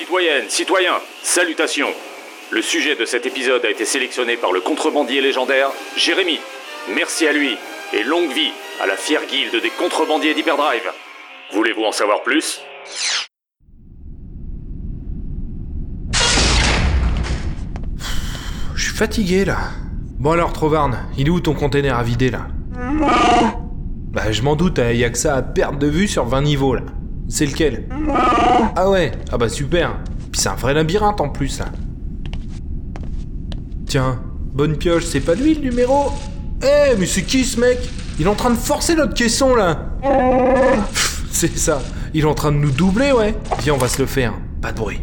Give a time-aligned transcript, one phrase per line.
[0.00, 1.90] Citoyennes, citoyens, salutations.
[2.50, 6.40] Le sujet de cet épisode a été sélectionné par le contrebandier légendaire Jérémy.
[6.94, 7.58] Merci à lui
[7.92, 8.50] et longue vie
[8.82, 10.90] à la fière guilde des contrebandiers d'Hyperdrive.
[11.52, 12.62] Voulez-vous en savoir plus?
[18.74, 19.58] Je suis fatigué là.
[20.18, 22.46] Bon alors Trovarne, il est où ton container à vider là?
[24.12, 26.40] Bah je m'en doute, il y a que ça à perdre de vue sur 20
[26.40, 26.84] niveaux là.
[27.30, 27.88] C'est lequel
[28.74, 29.96] Ah ouais, ah bah super.
[30.32, 31.66] Puis c'est un vrai labyrinthe en plus là.
[33.86, 34.20] Tiens,
[34.52, 36.10] bonne pioche, c'est pas lui le numéro
[36.60, 37.78] Eh mais c'est qui ce mec?
[38.18, 39.90] Il est en train de forcer notre caisson là
[41.30, 41.80] C'est ça,
[42.12, 43.36] il est en train de nous doubler ouais.
[43.60, 45.00] Viens on va se le faire, pas de bruit.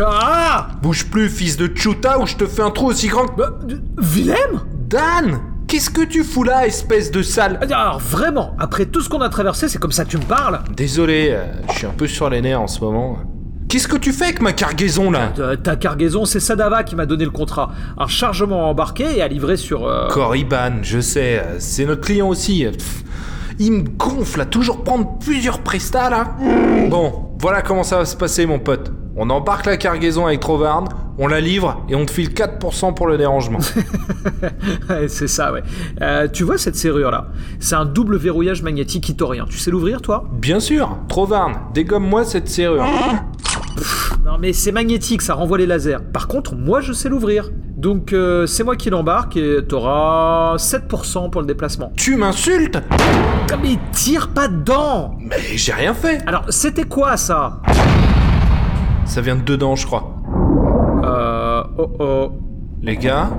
[0.00, 3.36] Ah Bouge plus, fils de Chuta, ou je te fais un trou aussi grand que...
[3.36, 3.58] Bah,
[3.96, 4.60] Willem?
[4.88, 9.20] Dan Qu'est-ce que tu fous là, espèce de sale Alors vraiment, après tout ce qu'on
[9.20, 12.06] a traversé, c'est comme ça que tu me parles Désolé, euh, je suis un peu
[12.06, 13.18] sur les nerfs en ce moment.
[13.68, 17.04] Qu'est-ce que tu fais avec ma cargaison là Euh, Ta cargaison, c'est Sadava qui m'a
[17.04, 17.70] donné le contrat.
[17.98, 19.86] Un chargement embarqué et à livrer sur...
[19.86, 22.64] euh, Corriban, je sais, euh, c'est notre client aussi.
[22.64, 23.04] pff,
[23.58, 26.36] il me gonfle à toujours prendre plusieurs prestats là.
[26.88, 28.92] Bon, voilà comment ça va se passer mon pote.
[29.16, 33.08] On embarque la cargaison avec Trovarne, on la livre et on te file 4% pour
[33.08, 33.58] le dérangement.
[35.08, 35.62] c'est ça, ouais.
[36.00, 37.26] Euh, tu vois cette serrure-là?
[37.58, 39.46] C'est un double verrouillage magnétique itorien.
[39.50, 40.28] Tu sais l'ouvrir, toi?
[40.32, 42.86] Bien sûr, Trovarne, dégomme-moi cette serrure.
[44.24, 45.98] Non, mais c'est magnétique, ça renvoie les lasers.
[46.12, 47.50] Par contre, moi, je sais l'ouvrir.
[47.78, 51.92] Donc, euh, c'est moi qui l'embarque et t'auras 7% pour le déplacement.
[51.96, 56.20] Tu m'insultes Ah, Mais tire pas dedans Mais j'ai rien fait.
[56.26, 57.60] Alors, c'était quoi, ça?
[59.04, 60.12] Ça vient de dedans, je crois.
[61.04, 61.62] Euh...
[61.78, 62.32] Oh oh...
[62.82, 63.30] Les gars,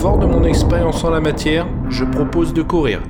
[0.00, 3.00] fort de mon expérience en la matière, je propose de courir.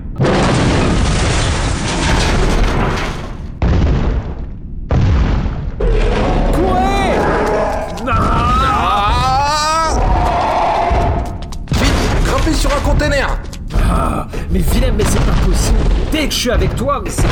[16.38, 17.26] Suis avec toi, mais c'est...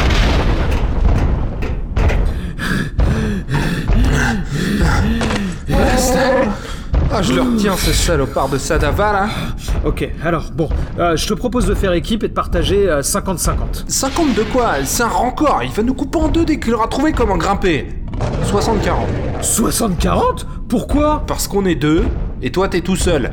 [7.13, 9.29] Ah, je le retiens, ce salopard de Sadava, là
[9.85, 10.69] Ok, alors, bon,
[10.99, 13.85] euh, je te propose de faire équipe et de partager euh, 50-50.
[13.87, 14.73] 50 de quoi?
[14.85, 17.89] C'est un rancor, il va nous couper en deux dès qu'il aura trouvé comment grimper
[18.45, 19.41] 60-40.
[19.41, 21.23] 60-40 Pourquoi?
[21.27, 22.05] Parce qu'on est deux,
[22.43, 23.33] et toi t'es tout seul.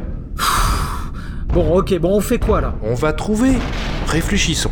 [1.53, 2.73] Bon, ok, bon, on fait quoi, là?
[2.83, 3.53] On va trouver.
[4.07, 4.71] Réfléchissons.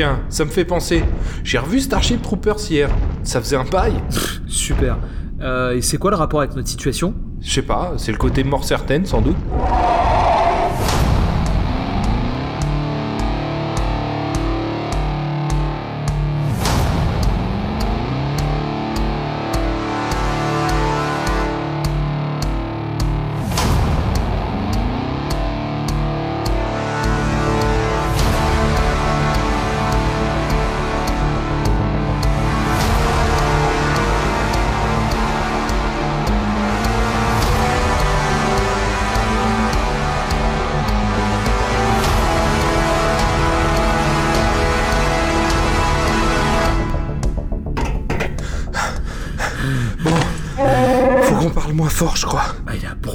[0.00, 1.04] Tiens, ça me fait penser.
[1.44, 2.88] J'ai revu Starship Troopers hier.
[3.22, 3.92] Ça faisait un paille
[4.48, 4.96] Super.
[5.42, 7.12] Euh, et c'est quoi le rapport avec notre situation?
[7.42, 9.36] Je sais pas, c'est le côté mort certaine sans doute.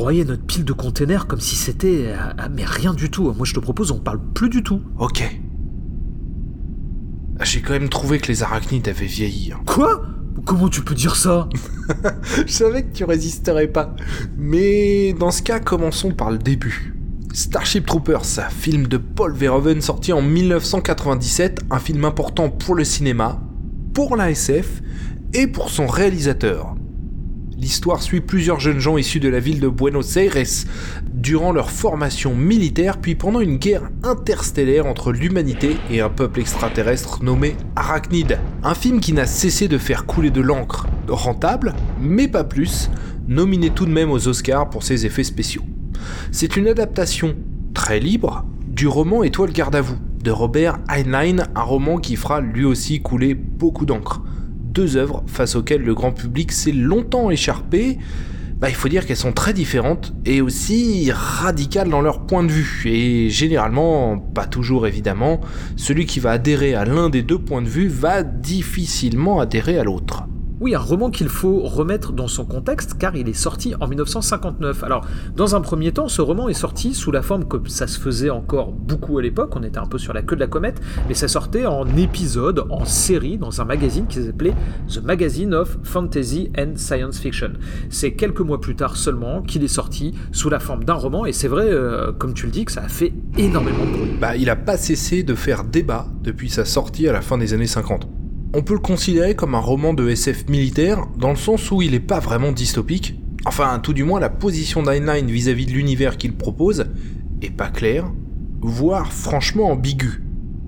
[0.06, 2.14] Broyé notre pile de containers comme si c'était...
[2.16, 3.34] ah, ah, mais rien du tout.
[3.34, 4.80] Moi, je te propose, on parle plus du tout.
[5.00, 5.24] Ok.
[7.42, 9.52] J'ai quand même trouvé que les arachnides avaient vieilli.
[9.52, 9.62] hein.
[9.66, 10.04] Quoi?
[10.46, 11.50] Comment tu peux dire ça?
[12.46, 13.96] Je savais que tu résisterais pas.
[14.38, 16.94] Mais dans ce cas, commençons par le début.
[17.34, 23.42] Starship Troopers, film de Paul Verhoeven sorti en 1997, un film important pour le cinéma,
[23.96, 24.84] pour la SF
[25.34, 26.76] et pour son réalisateur.
[27.58, 30.36] L'histoire suit plusieurs jeunes gens issus de la ville de Buenos Aires
[31.14, 37.24] durant leur formation militaire puis pendant une guerre interstellaire entre l'humanité et un peuple extraterrestre
[37.24, 38.40] nommé Arachnide.
[38.62, 40.88] Un film qui n'a cessé de faire couler de l'encre.
[41.08, 42.90] Rentable, mais pas plus,
[43.30, 45.64] nominé tout de même aux Oscars pour ses effets spéciaux.
[46.32, 47.38] C'est une adaptation
[47.74, 52.42] très libre du roman Étoile garde à vous de Robert Heinlein, un roman qui fera
[52.42, 54.22] lui aussi couler beaucoup d'encre
[54.76, 57.98] deux œuvres face auxquelles le grand public s'est longtemps écharpé,
[58.60, 62.52] bah, il faut dire qu'elles sont très différentes et aussi radicales dans leur point de
[62.52, 62.84] vue.
[62.86, 65.42] Et généralement, pas toujours évidemment,
[65.76, 69.84] celui qui va adhérer à l'un des deux points de vue va difficilement adhérer à
[69.84, 70.24] l'autre.
[70.62, 74.86] Oui, un roman qu'il faut remettre dans son contexte car il est sorti en 1959.
[74.86, 75.06] Alors,
[75.36, 78.30] dans un premier temps, ce roman est sorti sous la forme comme ça se faisait
[78.30, 80.80] encore beaucoup à l'époque, on était un peu sur la queue de la comète,
[81.10, 84.54] mais ça sortait en épisode, en série, dans un magazine qui s'appelait
[84.88, 87.52] The Magazine of Fantasy and Science Fiction.
[87.90, 91.34] C'est quelques mois plus tard seulement qu'il est sorti sous la forme d'un roman, et
[91.34, 94.12] c'est vrai, euh, comme tu le dis, que ça a fait énormément de bruit.
[94.22, 97.54] Bah, il a pas cessé de faire débat depuis sa sortie à la fin des
[97.54, 98.08] années 50
[98.56, 101.92] on peut le considérer comme un roman de SF militaire, dans le sens où il
[101.92, 103.20] n'est pas vraiment dystopique.
[103.46, 106.86] Enfin, tout du moins, la position d'Heinlein vis-à-vis de l'univers qu'il propose
[107.42, 108.10] est pas claire,
[108.62, 110.24] voire franchement ambiguë.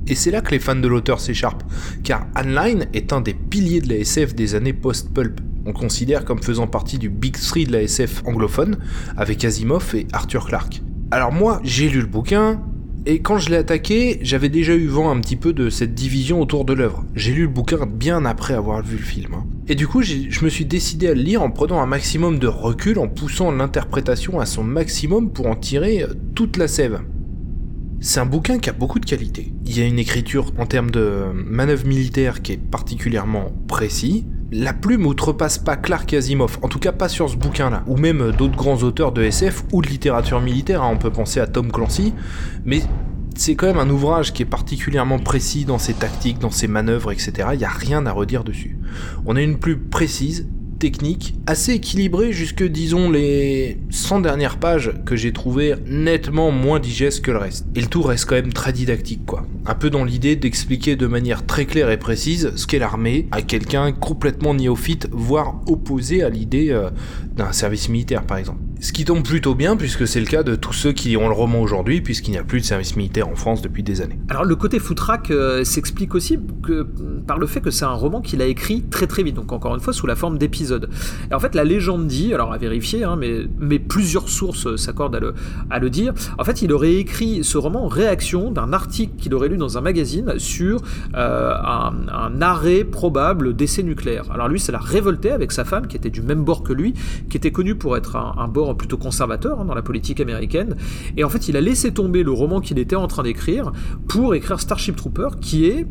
[0.06, 1.64] Et c'est là que les fans de l'auteur s'écharpent,
[2.04, 5.40] car Heinlein est un des piliers de la SF des années post-pulp.
[5.66, 8.80] On considère comme faisant partie du Big Three de la SF anglophone,
[9.16, 10.82] avec Asimov et Arthur Clarke.
[11.12, 12.62] Alors moi, j'ai lu le bouquin,
[13.10, 16.42] et quand je l'ai attaqué, j'avais déjà eu vent un petit peu de cette division
[16.42, 17.06] autour de l'œuvre.
[17.16, 19.34] J'ai lu le bouquin bien après avoir vu le film.
[19.34, 19.46] Hein.
[19.70, 22.48] Et du coup, je me suis décidé à le lire en prenant un maximum de
[22.48, 27.00] recul, en poussant l'interprétation à son maximum pour en tirer euh, toute la sève.
[28.02, 29.54] C'est un bouquin qui a beaucoup de qualité.
[29.66, 34.74] Il y a une écriture en termes de manœuvre militaire qui est particulièrement précis, la
[34.74, 38.56] plume outrepasse pas Clark Asimov, en tout cas pas sur ce bouquin-là, ou même d'autres
[38.56, 40.90] grands auteurs de SF ou de littérature militaire, hein.
[40.92, 42.14] on peut penser à Tom Clancy,
[42.66, 42.82] mais
[43.36, 47.12] c'est quand même un ouvrage qui est particulièrement précis dans ses tactiques, dans ses manœuvres,
[47.12, 47.50] etc.
[47.54, 48.78] Il n'y a rien à redire dessus.
[49.26, 50.48] On a une plume précise,
[50.78, 57.22] technique, assez équilibré jusque disons les 100 dernières pages que j'ai trouvé nettement moins digestes
[57.22, 57.66] que le reste.
[57.76, 59.46] Et le tout reste quand même très didactique quoi.
[59.66, 63.42] Un peu dans l'idée d'expliquer de manière très claire et précise ce qu'est l'armée à
[63.42, 66.90] quelqu'un complètement néophyte, voire opposé à l'idée euh,
[67.36, 68.67] d'un service militaire par exemple.
[68.80, 71.34] Ce qui tombe plutôt bien puisque c'est le cas de tous ceux qui liront le
[71.34, 74.20] roman aujourd'hui puisqu'il n'y a plus de service militaire en France depuis des années.
[74.30, 76.38] Alors le côté foutraque euh, s'explique aussi
[77.26, 79.74] par le fait que c'est un roman qu'il a écrit très très vite, donc encore
[79.74, 80.90] une fois sous la forme d'épisodes.
[81.32, 85.34] Et en fait la légende dit, alors à vérifier, hein, mais, plusieurs sources s'accordent
[85.70, 89.34] à le, dire, en fait il aurait écrit ce roman en réaction d'un article qu'il
[89.34, 90.82] aurait lu dans un magazine sur
[91.16, 94.26] euh, un, arrêt probable d'essai nucléaire.
[94.32, 96.94] Alors lui ça l'a révolté avec sa femme qui était du même bord que lui,
[97.30, 100.76] qui était connu pour être un bord plutôt conservateur hein, dans la politique américaine.
[101.16, 103.72] Et en fait, il a laissé tomber le roman qu'il était en train d'écrire
[104.08, 105.86] pour écrire Starship Trooper, qui est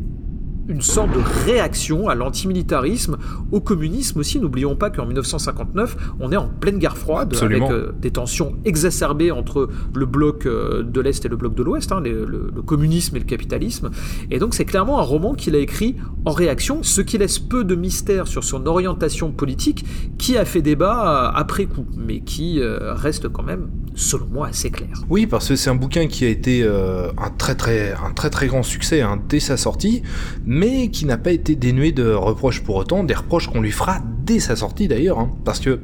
[0.67, 3.17] une sorte de réaction à l'antimilitarisme,
[3.51, 4.39] au communisme aussi.
[4.39, 9.31] N'oublions pas qu'en 1959, on est en pleine guerre froide, avec euh, des tensions exacerbées
[9.31, 13.15] entre le bloc euh, de l'Est et le bloc de l'Ouest, hein, le, le, communisme
[13.15, 13.91] et le capitalisme.
[14.29, 17.63] Et donc c'est clairement un roman qu'il a écrit en réaction, ce qui laisse peu
[17.63, 19.85] de mystère sur son orientation politique,
[20.17, 23.67] qui a fait débat euh, après coup, mais qui reste quand même,
[23.97, 24.89] selon moi, assez clair.
[25.09, 28.47] Oui, parce que c'est un bouquin qui a été un, très, très, un très très
[28.47, 30.03] grand succès hein, dès sa sortie,
[30.45, 33.99] mais qui n'a pas été dénué de reproches pour autant, des reproches qu'on lui fera
[34.23, 35.81] dès sa sortie d'ailleurs, hein, parce que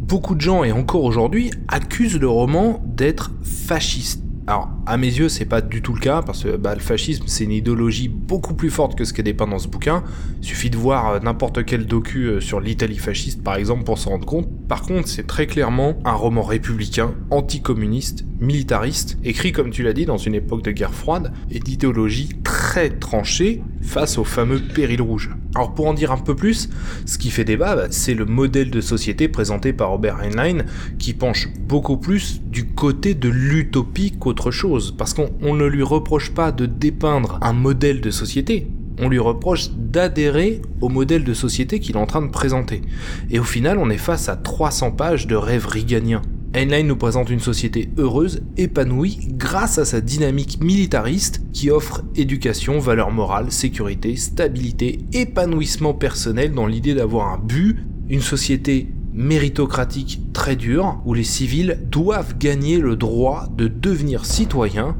[0.00, 4.22] beaucoup de gens, et encore aujourd'hui, accusent le roman d'être fasciste.
[4.46, 7.24] Alors, à mes yeux, c'est pas du tout le cas, parce que bah, le fascisme,
[7.26, 10.02] c'est une idéologie beaucoup plus forte que ce qui est dépeint dans ce bouquin.
[10.40, 13.98] Il suffit de voir euh, n'importe quel docu euh, sur l'Italie fasciste, par exemple, pour
[13.98, 14.48] s'en rendre compte.
[14.66, 20.06] Par contre, c'est très clairement un roman républicain, anticommuniste, militariste, écrit, comme tu l'as dit,
[20.06, 22.61] dans une époque de guerre froide, et d'idéologie très
[22.98, 25.30] tranchée face au fameux péril rouge.
[25.54, 26.70] Alors pour en dire un peu plus,
[27.04, 30.64] ce qui fait débat, bah, c'est le modèle de société présenté par Robert Heinlein,
[30.98, 36.30] qui penche beaucoup plus du côté de l'utopie qu'autre chose, parce qu'on ne lui reproche
[36.32, 41.80] pas de dépeindre un modèle de société, on lui reproche d'adhérer au modèle de société
[41.80, 42.82] qu'il est en train de présenter.
[43.30, 46.22] Et au final, on est face à 300 pages de rêves riganiens.
[46.54, 52.78] Heinlein nous présente une société heureuse, épanouie, grâce à sa dynamique militariste qui offre éducation,
[52.78, 57.78] valeur morale, sécurité, stabilité, épanouissement personnel dans l'idée d'avoir un but,
[58.10, 64.94] une société méritocratique très dure où les civils doivent gagner le droit de devenir citoyens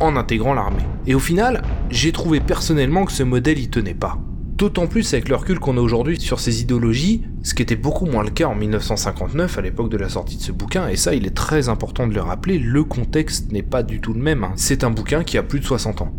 [0.00, 0.84] en intégrant l'armée.
[1.06, 4.18] Et au final, j'ai trouvé personnellement que ce modèle y tenait pas.
[4.58, 8.06] D'autant plus avec le recul qu'on a aujourd'hui sur ces idéologies, ce qui était beaucoup
[8.06, 11.14] moins le cas en 1959 à l'époque de la sortie de ce bouquin, et ça
[11.14, 14.42] il est très important de le rappeler, le contexte n'est pas du tout le même,
[14.42, 14.52] hein.
[14.56, 16.12] c'est un bouquin qui a plus de 60 ans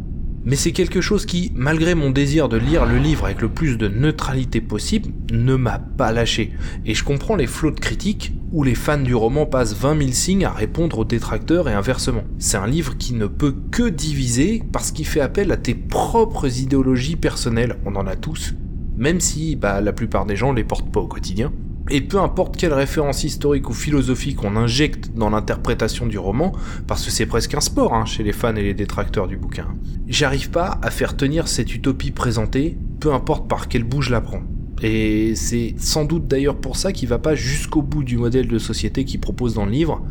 [0.45, 3.77] mais c'est quelque chose qui, malgré mon désir de lire le livre avec le plus
[3.77, 6.53] de neutralité possible, ne m'a pas lâché.
[6.85, 10.11] Et je comprends les flots de critiques où les fans du roman passent 20 000
[10.11, 12.23] signes à répondre aux détracteurs et inversement.
[12.39, 16.59] C'est un livre qui ne peut que diviser parce qu'il fait appel à tes propres
[16.59, 18.55] idéologies personnelles, on en a tous,
[18.97, 21.51] même si bah, la plupart des gens les portent pas au quotidien.
[21.91, 26.51] Et peu importe quelle référence historique ou philosophique on injecte dans l'interprétation du roman,
[26.85, 29.67] parce que c'est presque un sport hein, chez les fans et les détracteurs du bouquin,
[30.07, 34.21] j'arrive pas à faire tenir cette utopie présentée, peu importe par quel bout je la
[34.21, 34.43] prends.
[34.83, 38.59] Et c'est sans doute d'ailleurs pour ça qu'il va pas jusqu'au bout du modèle de
[38.59, 40.05] société qu'il propose dans le livre,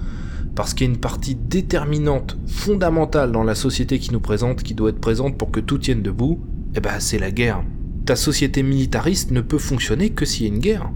[0.57, 4.75] parce qu'il y a une partie déterminante, fondamentale dans la société qui nous présente, qui
[4.75, 6.41] doit être présente pour que tout tienne debout,
[6.75, 7.63] et eh ben c'est la guerre.
[8.05, 10.91] Ta société militariste ne peut fonctionner que s'il y a une guerre.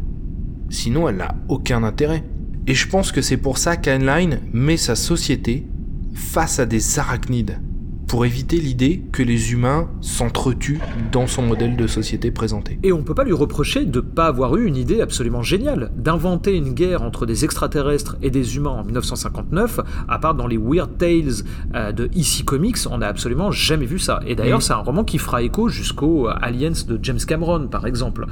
[0.73, 2.25] Sinon elle n'a aucun intérêt.
[2.67, 5.67] Et je pense que c'est pour ça qu'Heinlein met sa société
[6.14, 7.61] face à des arachnides
[8.12, 10.81] pour éviter l'idée que les humains s'entretuent
[11.12, 12.79] dans son modèle de société présenté.
[12.83, 16.55] Et on peut pas lui reprocher de pas avoir eu une idée absolument géniale, d'inventer
[16.55, 20.99] une guerre entre des extraterrestres et des humains en 1959, à part dans les Weird
[20.99, 21.43] Tales
[21.75, 24.21] euh, de EC Comics, on n'a absolument jamais vu ça.
[24.26, 28.26] Et d'ailleurs, c'est un roman qui fera écho jusqu'au Aliens de James Cameron, par exemple.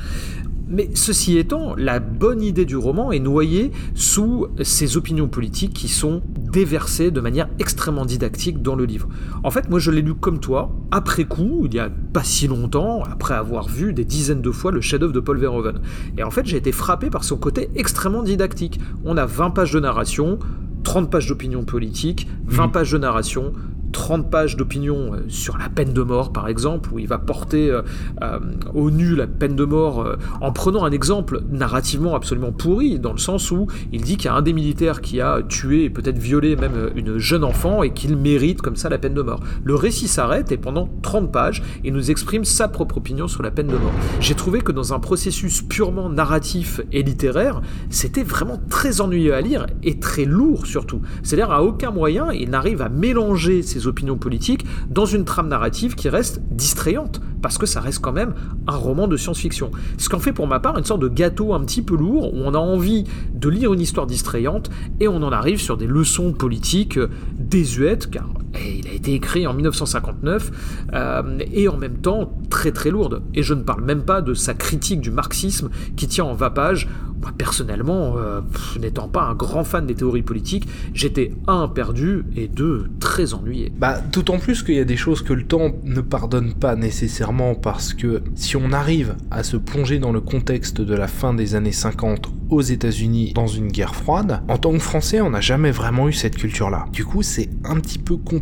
[0.70, 5.88] Mais ceci étant, la bonne idée du roman est noyée sous ces opinions politiques qui
[5.88, 9.08] sont déversées de manière extrêmement didactique dans le livre.
[9.42, 12.46] En fait, moi je l'ai lu comme toi, après coup, il y a pas si
[12.46, 15.80] longtemps, après avoir vu des dizaines de fois le chef-d'œuvre de Paul Verhoeven.
[16.16, 18.78] Et en fait, j'ai été frappé par son côté extrêmement didactique.
[19.04, 20.38] On a 20 pages de narration,
[20.84, 22.72] 30 pages d'opinion politique, 20 mmh.
[22.72, 23.52] pages de narration,
[23.92, 27.70] 30 pages d'opinion euh, sur la peine de mort, par exemple, où il va porter
[27.70, 27.82] euh,
[28.22, 28.38] euh,
[28.74, 30.06] au nu la peine de mort
[30.40, 34.28] en prenant un exemple narrativement absolument pourri, dans le sens où il dit qu'il y
[34.28, 37.92] a un des militaires qui a tué et peut-être violé même une jeune enfant et
[37.92, 39.40] qu'il mérite comme ça la peine de mort.
[39.64, 43.50] Le récit s'arrête et pendant 30 pages, il nous exprime sa propre opinion sur la
[43.50, 43.92] peine de mort.
[44.20, 49.40] J'ai trouvé que dans un processus purement narratif et littéraire, c'était vraiment très ennuyeux à
[49.40, 51.00] lire et très lourd surtout.
[51.22, 55.94] C'est-à-dire à aucun moyen il n'arrive à mélanger ses opinions politiques dans une trame narrative
[55.94, 58.34] qui reste distrayante, parce que ça reste quand même
[58.66, 59.70] un roman de science-fiction.
[59.98, 62.38] Ce qu'en fait pour ma part une sorte de gâteau un petit peu lourd, où
[62.38, 64.70] on a envie de lire une histoire distrayante,
[65.00, 66.98] et on en arrive sur des leçons politiques
[67.38, 72.90] désuètes, car il a été écrit en 1959, euh, et en même temps très très
[72.90, 73.22] lourde.
[73.34, 76.88] Et je ne parle même pas de sa critique du marxisme qui tient en vapage
[77.20, 78.40] moi personnellement, euh,
[78.80, 83.72] n'étant pas un grand fan des théories politiques, j'étais un perdu et deux très ennuyé.
[83.78, 87.54] Bah d'autant plus qu'il y a des choses que le temps ne pardonne pas nécessairement
[87.54, 91.54] parce que si on arrive à se plonger dans le contexte de la fin des
[91.54, 95.70] années 50 aux États-Unis dans une guerre froide, en tant que Français, on n'a jamais
[95.70, 96.86] vraiment eu cette culture-là.
[96.92, 98.39] Du coup, c'est un petit peu compliqué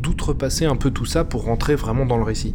[0.00, 2.54] d'outrepasser un peu tout ça pour rentrer vraiment dans le récit.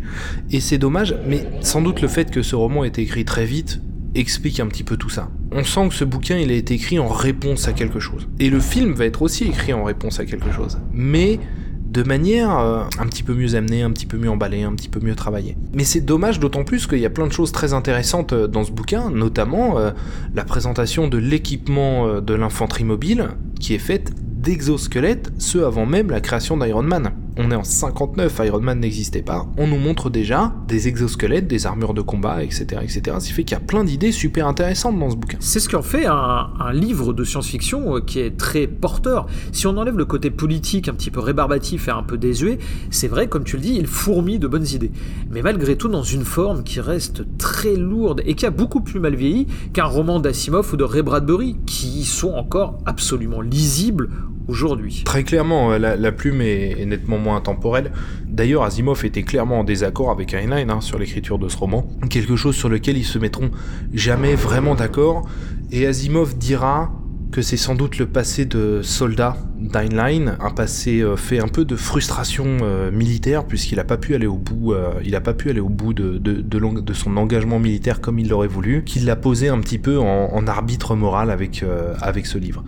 [0.52, 3.46] Et c'est dommage, mais sans doute le fait que ce roman ait été écrit très
[3.46, 3.82] vite
[4.16, 5.30] explique un petit peu tout ça.
[5.52, 8.28] On sent que ce bouquin il a été écrit en réponse à quelque chose.
[8.40, 10.80] Et le film va être aussi écrit en réponse à quelque chose.
[10.94, 11.40] Mais
[11.90, 14.90] de manière euh, un petit peu mieux amenée, un petit peu mieux emballée, un petit
[14.90, 15.58] peu mieux travaillée.
[15.74, 18.64] Mais c'est dommage d'autant plus qu'il y a plein de choses très intéressantes euh, dans
[18.64, 19.92] ce bouquin, notamment euh,
[20.34, 23.30] la présentation de l'équipement de l'infanterie mobile
[23.60, 28.42] qui est faite d'exosquelettes, ce avant même la création d'Iron Man on est en 59,
[28.46, 32.82] Iron Man n'existait pas, on nous montre déjà des exosquelettes, des armures de combat, etc.
[32.84, 33.18] etc.
[33.20, 35.38] Ce qui fait qu'il y a plein d'idées super intéressantes dans ce bouquin.
[35.40, 39.28] C'est ce qui en fait un, livre de science-fiction euh, qui est très porteur.
[39.54, 42.60] Si on enlève le côté politique un petit peu rébarbatif et un peu désuet,
[42.92, 44.92] c'est vrai, comme tu le dis, il fourmille de bonnes idées.
[45.32, 49.00] Mais malgré tout, dans une forme qui reste très lourde et qui a beaucoup plus
[49.00, 54.10] mal vieilli qu'un roman d'Asimov ou de Ray Bradbury, qui sont encore absolument lisibles
[54.50, 55.04] aujourd'hui.
[55.06, 57.92] Très clairement, euh, la, plume est, nettement moins intemporelle.
[58.26, 61.88] D'ailleurs, Asimov était clairement en désaccord avec Heinlein hein, sur l'écriture de ce roman.
[62.10, 63.52] Quelque chose sur lequel ils se mettront
[63.94, 65.28] jamais vraiment d'accord.
[65.72, 66.92] Et Asimov dira
[67.32, 71.64] que c'est sans doute le passé de soldat d'Heinlein, un passé euh, fait un peu
[71.64, 74.74] de frustration euh, militaire puisqu'il n'a pas pu aller au bout,
[75.06, 78.84] il a pas pu aller au bout de, son engagement militaire comme il l'aurait voulu,
[78.84, 81.64] qu'il l'a posé un petit peu en, arbitre moral avec,
[82.02, 82.64] avec ce livre.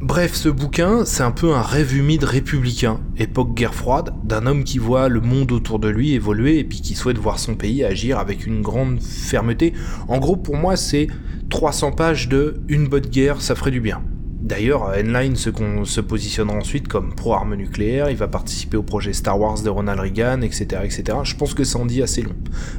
[0.00, 4.62] Bref, ce bouquin, c'est un peu un rêve humide républicain, époque guerre froide, d'un homme
[4.62, 7.82] qui voit le monde autour de lui évoluer et puis qui souhaite voir son pays
[7.82, 9.72] agir avec une grande fermeté.
[10.06, 11.08] En gros, pour moi, c'est
[11.50, 14.00] 300 pages de une bonne guerre, ça ferait du bien.
[14.40, 15.50] D'ailleurs, Heinlein se,
[15.82, 19.98] se positionnera ensuite comme pro-arme nucléaire, il va participer au projet Star Wars de Ronald
[19.98, 20.82] Reagan, etc.
[20.84, 21.18] etc.
[21.24, 22.36] Je pense que ça en dit assez long.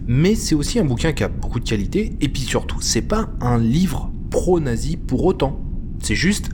[0.07, 3.27] Mais c'est aussi un bouquin qui a beaucoup de qualité, et puis surtout, c'est pas
[3.41, 5.59] un livre pro-nazi pour autant.
[6.01, 6.49] C'est juste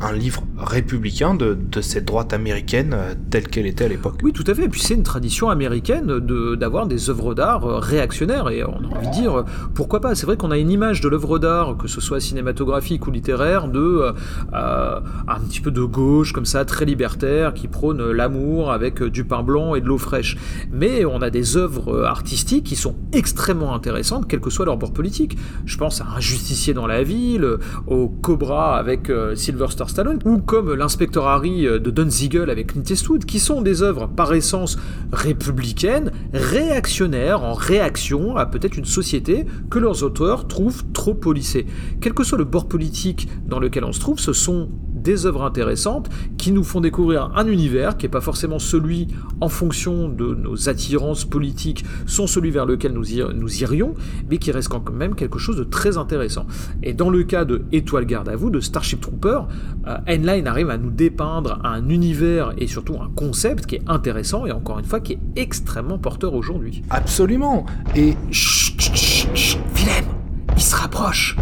[0.00, 4.16] un livre républicain de, cette droite américaine euh, telle qu'elle était à l'époque.
[4.22, 4.64] Oui, tout à fait.
[4.64, 6.18] Et puis c'est une tradition américaine
[6.56, 8.48] d'avoir des œuvres d'art euh, réactionnaires.
[8.50, 10.14] Et on a envie de dire, euh, pourquoi pas?
[10.14, 13.68] C'est vrai qu'on a une image de l'œuvre d'art, que ce soit cinématographique ou littéraire,
[13.68, 14.12] de
[14.52, 19.42] un petit peu de gauche, comme ça, très libertaire, qui prône l'amour avec du pain
[19.42, 20.36] blanc et de l'eau fraîche.
[20.70, 24.92] Mais on a des œuvres artistiques qui sont extrêmement intéressantes, quel que soit leur bord
[24.92, 25.36] politique.
[25.64, 27.46] Je pense à Un justicier dans la ville,
[27.86, 33.24] au Cobra avec Sylvester Stallone, ou comme l'inspecteur Harry de Don Siegel avec Clint Eastwood,
[33.24, 34.78] qui sont des œuvres par essence
[35.12, 41.66] républicaines, réactionnaires, en réaction à peut-être une société que leurs auteurs trouvent trop policée.
[42.00, 44.68] Quel que soit le bord politique dans lequel on se trouve, ce sont
[45.02, 49.08] des œuvres intéressantes qui nous font découvrir un univers qui n'est pas forcément celui
[49.40, 53.04] en fonction de nos attirances politiques, sont celui vers lequel nous,
[53.34, 53.94] nous irions,
[54.28, 56.46] mais qui reste quand même quelque chose de très intéressant.
[56.82, 59.42] Et dans le cas de Étoile Garde à vous, de Starship Trooper,
[59.86, 59.96] euh,
[60.46, 64.78] arrive à nous dépeindre un univers et surtout un concept qui est intéressant et encore
[64.78, 66.82] une fois qui est extrêmement porteur aujourd'hui.
[66.90, 67.66] Absolument.
[67.94, 69.60] Et chut, chut, chut.
[69.74, 70.04] Willem,
[70.56, 71.36] il se rapproche.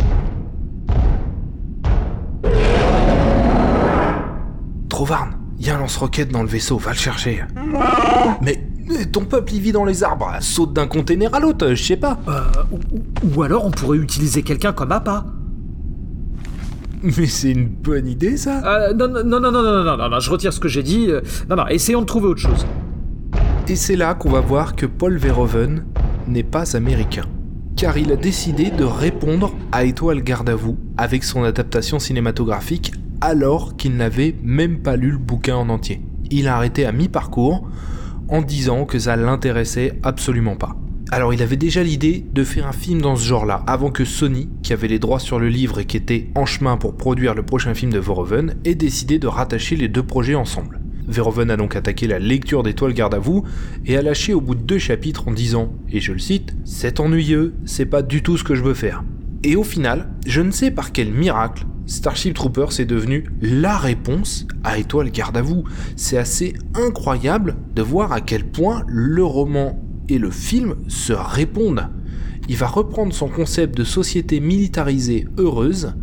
[4.98, 7.44] Trovarne, il y a un lance-roquette dans le vaisseau, va le chercher.
[8.42, 8.66] Mais,
[9.12, 12.18] ton peuple il vit dans les arbres, saute d'un container à l'autre, je sais pas.
[12.26, 12.40] Euh,
[13.22, 15.24] ou, alors on pourrait utiliser quelqu'un comme appât.
[17.04, 20.18] Mais c'est une bonne idée ça euh, non, non, non, non, non, non, non, non,
[20.18, 21.06] je retire ce que j'ai dit.
[21.48, 22.66] Non, non, essayons de trouver autre chose.
[23.68, 25.84] Et c'est là qu'on va voir que Paul Verhoeven
[26.26, 27.26] n'est pas américain.
[27.76, 32.94] Car il a décidé de répondre à Étoile Garde à vous avec son adaptation cinématographique
[33.20, 36.00] alors qu'il n'avait même pas lu le bouquin en entier.
[36.30, 37.68] Il a arrêté à mi-parcours
[38.28, 40.76] en disant que ça l'intéressait absolument pas.
[41.10, 44.50] Alors il avait déjà l'idée de faire un film dans ce genre-là, avant que Sony,
[44.62, 47.42] qui avait les droits sur le livre et qui était en chemin pour produire le
[47.42, 50.80] prochain film de Verhoeven, ait décidé de rattacher les deux projets ensemble.
[51.06, 53.42] Verhoeven a donc attaqué la lecture d'Étoile Garde à vous
[53.86, 57.00] et a lâché au bout de deux chapitres en disant, et je le cite, C'est
[57.00, 59.02] ennuyeux, c'est pas du tout ce que je veux faire.
[59.44, 64.46] Et au final, je ne sais par quel miracle, Starship Troopers est devenu la réponse
[64.64, 65.64] à Étoile Garde à vous.
[65.96, 71.88] C'est assez incroyable de voir à quel point le roman et le film se répondent.
[72.48, 75.94] Il va reprendre son concept de société militarisée heureuse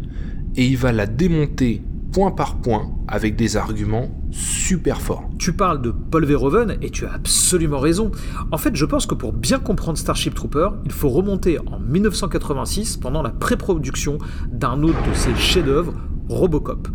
[0.55, 1.81] et il va la démonter
[2.15, 5.29] point par point avec des arguments super forts.
[5.37, 8.09] Tu parles de Paul Verhoeven et tu as absolument raison.
[8.53, 12.95] En fait, je pense que pour bien comprendre Starship Trooper, il faut remonter en 1986
[12.95, 14.17] pendant la pré-production
[14.49, 15.93] d'un autre de ses chefs-d'œuvre,
[16.29, 16.87] Robocop.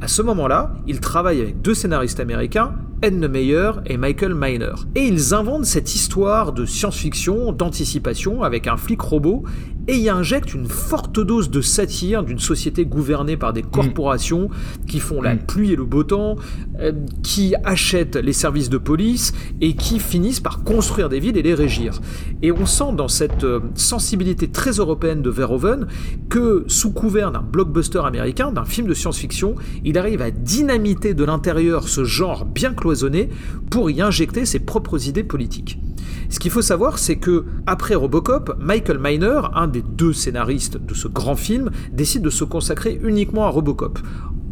[0.00, 4.74] À ce moment-là, il travaille avec deux scénaristes américains, Edna Meyer et Michael Miner.
[4.94, 9.44] Et ils inventent cette histoire de science-fiction, d'anticipation avec un flic robot
[9.88, 14.50] et y injectent une forte dose de satire d'une société gouvernée par des corporations
[14.86, 15.38] qui font la mm.
[15.46, 16.36] pluie et le beau temps,
[16.78, 19.32] euh, qui achètent les services de police
[19.62, 22.00] et qui finissent par construire des villes et les régir.
[22.42, 25.86] Et on sent dans cette euh, sensibilité très européenne de Verhoeven
[26.28, 29.54] que sous couvert d'un blockbuster américain, d'un film de science-fiction,
[29.88, 33.06] il arrive à dynamiter de l'intérieur ce genre bien clos
[33.70, 35.80] pour y injecter ses propres idées politiques.
[36.28, 40.92] Ce qu'il faut savoir, c'est que après Robocop, Michael Miner, un des deux scénaristes de
[40.92, 43.98] ce grand film, décide de se consacrer uniquement à Robocop.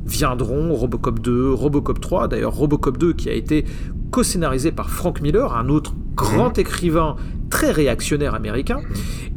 [0.07, 3.67] Viendront Robocop 2, Robocop 3, d'ailleurs Robocop 2 qui a été
[4.11, 6.61] co-scénarisé par Frank Miller, un autre grand mmh.
[6.61, 7.17] écrivain
[7.51, 8.81] très réactionnaire américain,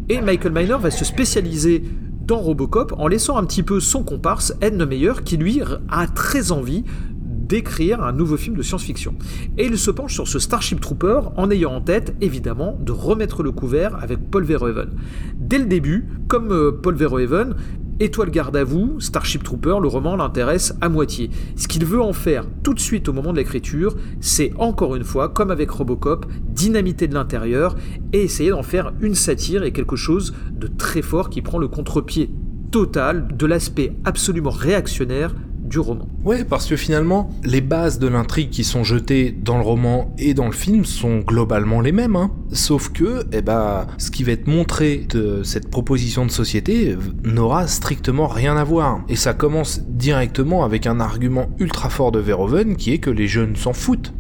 [0.07, 1.83] et Michael Miner va se spécialiser
[2.29, 6.51] dans Robocop en laissant un petit peu son comparse Ed Meyer qui lui a très
[6.51, 6.83] envie
[7.23, 9.15] d'écrire un nouveau film de science-fiction.
[9.57, 13.41] Et il se penche sur ce Starship Trooper en ayant en tête, évidemment, de remettre
[13.41, 14.91] le couvert avec Paul Verhoeven.
[15.39, 17.55] Dès le début, comme euh, Paul Verhoeven,
[18.01, 21.29] Étoile garde à vous, Starship Trooper, le roman l'intéresse à moitié.
[21.57, 25.03] Ce qu'il veut en faire tout de suite au moment de l'écriture, c'est encore une
[25.03, 27.75] fois, comme avec Robocop, dynamiter de l'intérieur
[28.13, 31.67] et essayer d'en faire une satire et quelque chose de très fort qui prend le
[31.67, 32.29] contre-pied
[32.71, 35.35] total de l'aspect absolument réactionnaire
[35.69, 36.07] du roman.
[36.25, 40.33] Ouais, parce que finalement, les bases de l'intrigue qui sont jetées dans le roman et
[40.33, 42.15] dans le film sont globalement les mêmes.
[42.15, 42.31] Hein.
[42.51, 47.67] Sauf que, eh ben, ce qui va être montré de cette proposition de société n'aura
[47.67, 49.01] strictement rien à voir.
[49.07, 53.27] Et ça commence directement avec un argument ultra fort de Verhoeven qui est que les
[53.27, 54.13] jeunes s'en foutent.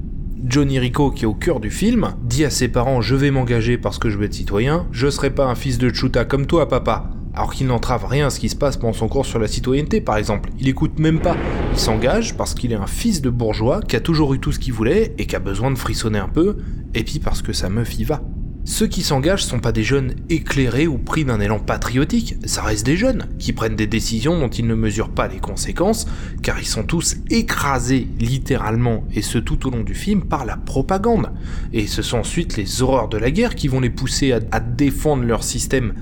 [0.45, 3.77] Johnny Rico, qui est au cœur du film, dit à ses parents Je vais m'engager
[3.77, 6.67] parce que je veux être citoyen, je serai pas un fils de Chuta comme toi,
[6.69, 9.47] papa alors qu'il n'entrave rien à ce qui se passe pendant son cours sur la
[9.47, 10.49] citoyenneté par exemple.
[10.59, 11.37] Il écoute même pas.
[11.71, 14.59] Il s'engage parce qu'il est un fils de bourgeois qui a toujours eu tout ce
[14.59, 16.57] qu'il voulait et qui a besoin de frissonner un peu,
[16.93, 18.21] et puis parce que sa meuf y va.
[18.69, 22.85] Ceux qui s'engagent sont pas des jeunes éclairés ou pris d'un élan patriotique, ça reste
[22.85, 26.05] des jeunes qui prennent des décisions dont ils ne mesurent pas les conséquences,
[26.43, 30.55] car ils sont tous écrasés littéralement, et ce tout au long du film, par la
[30.55, 31.31] propagande.
[31.73, 34.59] Et ce sont ensuite les horreurs de la guerre qui vont les pousser à, à
[34.59, 35.95] défendre leur système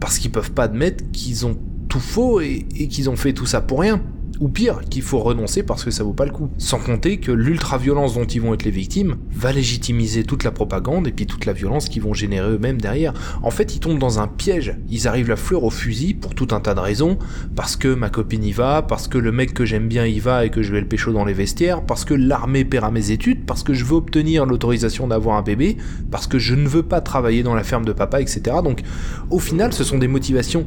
[0.00, 1.58] parce qu'ils peuvent pas admettre qu'ils ont
[1.90, 4.00] tout faux et, qu'ils ont fait tout ça pour rien.
[4.40, 6.50] Ou pire, qu'il faut renoncer parce que ça vaut pas le coup.
[6.58, 11.06] Sans compter que l'ultra-violence dont ils vont être les victimes va légitimiser toute la propagande
[11.06, 13.14] et puis toute la violence qu'ils vont générer eux-mêmes derrière.
[13.42, 14.76] En fait, ils tombent dans un piège.
[14.90, 17.18] Ils arrivent la fleur au fusil pour tout un tas de raisons.
[17.54, 20.44] Parce que ma copine y va, parce que le mec que j'aime bien y va
[20.44, 23.46] et que je vais le pécho dans les vestiaires, parce que l'armée paiera mes études,
[23.46, 25.76] parce que je veux obtenir l'autorisation d'avoir un bébé,
[26.10, 28.56] parce que je ne veux pas travailler dans la ferme de papa, etc.
[28.62, 28.82] Donc,
[29.30, 30.66] au final, ce sont des motivations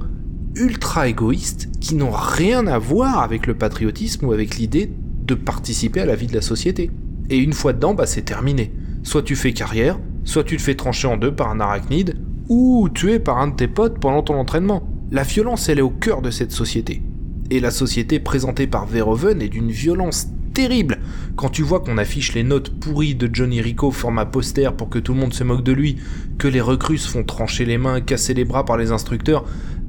[0.57, 4.91] ultra égoïstes qui n'ont rien à voir avec le patriotisme ou avec l'idée
[5.25, 6.91] de participer à la vie de la société.
[7.29, 8.71] Et une fois dedans, bah c'est terminé.
[9.03, 12.15] Soit tu fais carrière, soit tu te fais trancher en deux par un arachnide,
[12.49, 14.87] ou tué par un de tes potes pendant ton entraînement.
[15.11, 17.01] La violence, elle est au cœur de cette société.
[17.49, 20.97] Et la société présentée par Verhoeven est d'une violence terrible.
[21.35, 24.99] Quand tu vois qu'on affiche les notes pourries de Johnny Rico format poster pour que
[24.99, 25.97] tout le monde se moque de lui,
[26.39, 29.45] que les recrues se font trancher les mains, casser les bras par les instructeurs,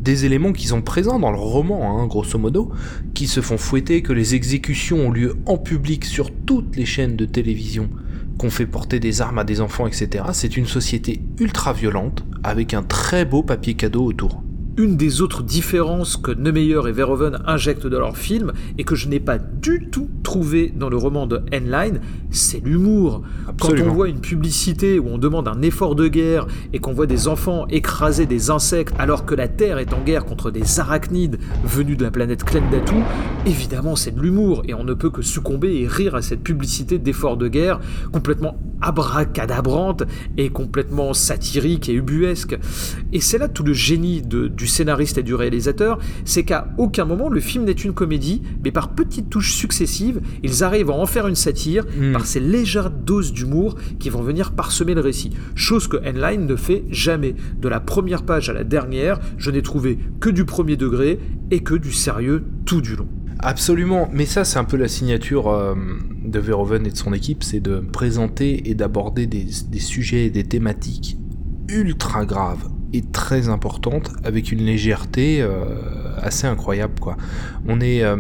[0.09, 2.73] des éléments qui sont présents dans le roman, hein, grosso modo,
[3.13, 7.15] qui se font fouetter, que les exécutions ont lieu en public sur toutes les chaînes
[7.15, 7.91] de télévision,
[8.39, 10.25] qu'on fait porter des armes à des enfants, etc.
[10.33, 14.43] C'est une société ultra violente, avec un très beau papier cadeau autour.
[14.79, 19.09] Une des autres différences que Neumeyer et Verhoeven injectent dans leur film, et que je
[19.09, 20.09] n'ai pas du tout
[20.77, 21.95] dans le roman de Henlein,
[22.31, 23.23] c'est l'humour.
[23.61, 27.07] Quand on voit une publicité où on demande un effort de guerre et qu'on voit
[27.07, 31.39] des enfants écraser des insectes alors que la Terre est en guerre contre des arachnides
[31.65, 32.95] venus de la planète Klendatu,
[33.47, 36.99] évidemment c'est de l'humour et on ne peut que succomber et rire à cette publicité
[36.99, 37.81] d'effort de guerre
[38.13, 40.05] complètement abracadabrante
[40.37, 42.57] et complètement satirique et ubuesque.
[43.13, 47.29] Et c'est là tout le génie du scénariste et du réalisateur, c'est qu'à aucun moment
[47.29, 51.27] le film n'est une comédie, mais par petites touches successives, ils arrivent à en faire
[51.29, 52.13] une satire Mm.
[52.13, 55.31] par ces légères doses d'humour qui vont venir parsemer le récit.
[55.55, 57.35] Chose que Henline ne fait jamais.
[57.61, 61.19] De la première page à la dernière, je n'ai trouvé que du premier degré
[61.51, 63.09] et que du sérieux tout du long.
[63.41, 65.75] Absolument, mais ça c'est un peu la signature euh,
[66.25, 70.31] de Verhoeven et de son équipe, c'est de présenter et d'aborder des, des sujets et
[70.31, 71.17] des thématiques
[71.69, 75.65] ultra graves et très importantes avec une légèreté euh,
[76.17, 77.17] assez incroyable quoi.
[77.69, 78.17] On est euh,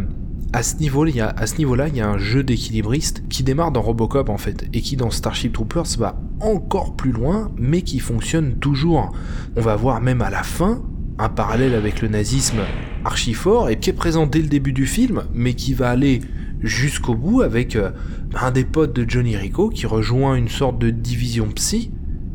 [0.52, 4.66] à ce niveau-là, il y a, un jeu d'équilibriste qui démarre dans Robocop en fait
[4.72, 9.12] et qui dans Starship Troopers va encore plus loin, mais qui fonctionne toujours.
[9.56, 10.82] On va voir même à la fin
[11.18, 12.60] un parallèle avec le nazisme
[13.04, 16.20] archi fort et qui est présent dès le début du film, mais qui va aller
[16.60, 17.90] jusqu'au bout avec euh,
[18.34, 21.90] un des potes de Johnny Rico qui rejoint une sorte de division psy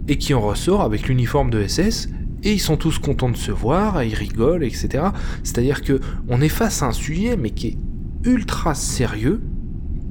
[0.07, 2.09] et qui en ressort avec l'uniforme de SS
[2.43, 5.05] et ils sont tous contents de se voir, ils rigolent, etc.
[5.43, 7.77] C'est-à-dire que on est face à un sujet mais qui est
[8.23, 9.41] ultra sérieux,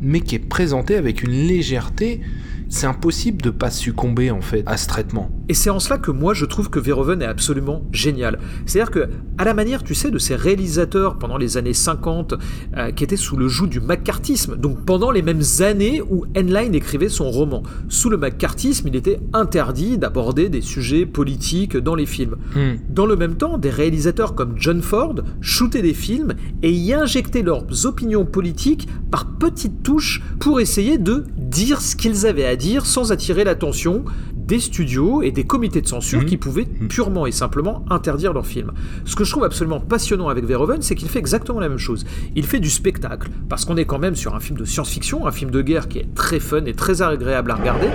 [0.01, 2.21] mais qui est présenté avec une légèreté.
[2.69, 5.31] C'est impossible de pas succomber en fait à ce traitement.
[5.53, 8.39] Et c'est en cela que moi je trouve que Verhoeven est absolument génial.
[8.65, 12.33] C'est-à-dire que, à la manière, tu sais, de ces réalisateurs pendant les années 50
[12.79, 16.73] euh, qui étaient sous le joug du macartisme, donc pendant les mêmes années où Henlein
[16.73, 17.65] écrivait son roman.
[17.91, 22.37] Sous le macartisme, il était interdit d'aborder des sujets politiques dans les films.
[22.55, 22.77] Hmm.
[22.89, 27.43] Dans le même temps, des réalisateurs comme John Ford shootaient des films et y injectaient
[27.43, 32.87] leurs opinions politiques par petites touches pour essayer de dire ce qu'ils avaient à dire
[32.87, 34.07] sans attirer l'attention
[34.47, 36.27] des studios et des comités de censure Mhm.
[36.27, 38.73] qui pouvaient purement et simplement interdire leurs films.
[39.05, 42.05] Ce que je trouve absolument passionnant avec Verhoeven, c'est qu'il fait exactement la même chose.
[42.37, 45.31] Il fait du spectacle, parce qu'on est quand même sur un film de science-fiction, un
[45.33, 47.89] film de guerre qui est très fun et très agréable à regarder,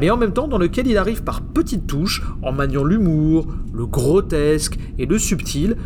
[0.00, 3.86] mais en même temps dans lequel il arrive par petites touches, en maniant l'humour, le
[3.86, 5.76] grotesque et le subtil,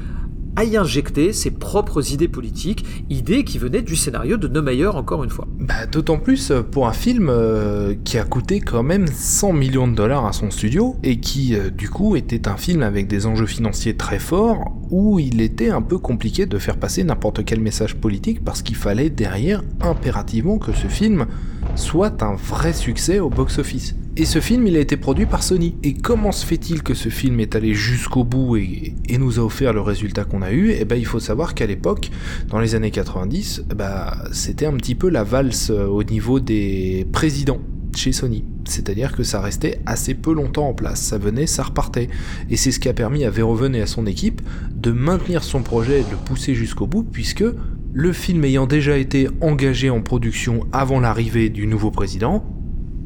[0.56, 5.24] à y injecter ses propres idées politiques, idées qui venaient du scénario de Neumeyer encore
[5.24, 5.46] une fois.
[5.58, 9.88] Bah, d'autant plus euh, pour un film euh, qui a coûté quand même 100 millions
[9.88, 13.26] de dollars à son studio et qui euh, du coup était un film avec des
[13.26, 17.60] enjeux financiers très forts où il était un peu compliqué de faire passer n'importe quel
[17.60, 21.26] message politique parce qu'il fallait derrière impérativement que ce film
[21.74, 23.94] soit un vrai succès au box-office.
[24.16, 25.74] Et ce film, il a été produit par Sony.
[25.82, 29.72] Et comment se fait-il que ce film est allé jusqu'au bout et, nous a offert
[29.72, 30.70] le résultat qu'on a eu?
[30.70, 32.10] Eh ben, il faut savoir qu'à l'époque,
[32.48, 37.08] dans les années 90, bah, c'était un petit peu la valse euh, au niveau des
[37.10, 37.58] présidents
[37.96, 38.44] chez Sony.
[38.66, 41.00] C'est-à-dire que ça restait assez peu longtemps en place.
[41.00, 42.08] Ça venait, ça repartait.
[42.50, 44.42] Et c'est ce qui a permis à Verhoeven et à son équipe
[44.76, 47.44] de maintenir son projet et de le pousser jusqu'au bout, puisque
[47.92, 52.44] le film ayant déjà été engagé en production avant l'arrivée du nouveau président,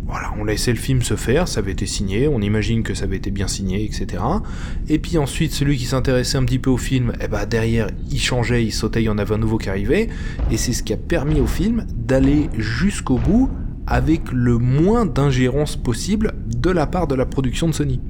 [0.09, 3.05] voilà, on laissait le film se faire, ça avait été signé, on imagine que ça
[3.05, 4.23] avait été bien signé, etc.
[4.88, 8.18] Et puis ensuite, celui qui s'intéressait un petit peu au film, eh ben derrière, il
[8.18, 10.09] changeait, il sautait, il y en avait un nouveau qui arrivait,
[10.51, 13.51] et c'est ce qui a permis au film d'aller jusqu'au bout
[13.87, 18.01] avec le moins d'ingérence possible de la part de la production de Sony.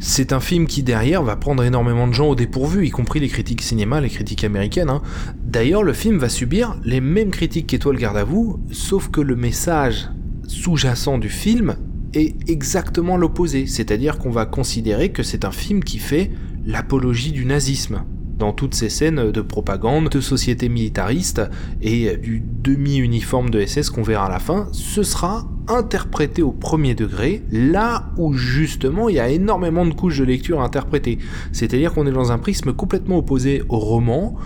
[0.00, 3.28] C'est un film qui derrière va prendre énormément de gens au dépourvu, y compris les
[3.28, 4.90] critiques cinéma, les critiques américaines.
[4.90, 5.02] hein.
[5.42, 9.34] D'ailleurs, le film va subir les mêmes critiques qu'Étoile Garde à vous, sauf que le
[9.34, 10.08] message
[10.48, 11.76] sous-jacent du film
[12.14, 16.30] est exactement l'opposé, c'est-à-dire qu'on va considérer que c'est un film qui fait
[16.64, 18.04] l'apologie du nazisme
[18.38, 21.42] dans toutes ces scènes de propagande, de société militariste
[21.82, 26.94] et du demi-uniforme de SS qu'on verra à la fin, ce sera interprété au premier
[26.94, 31.18] degré, là où justement il y a énormément de couches de lecture à interpréter.
[31.52, 34.36] C'est-à-dire qu'on est dans un prisme complètement opposé au roman,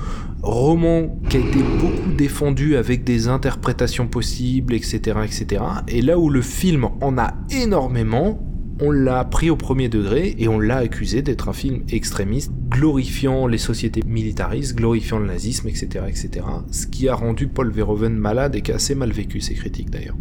[0.42, 5.62] roman qui a été beaucoup défendu avec des interprétations possibles, etc., etc.
[5.88, 8.51] Et là où le film en a énormément,
[8.82, 13.46] on l'a pris au premier degré et on l'a accusé d'être un film extrémiste, glorifiant
[13.46, 16.44] les sociétés militaristes, glorifiant le nazisme, etc., etc.
[16.72, 19.90] Ce qui a rendu Paul Verhoeven malade et qui a assez mal vécu ses critiques
[19.90, 20.16] d'ailleurs.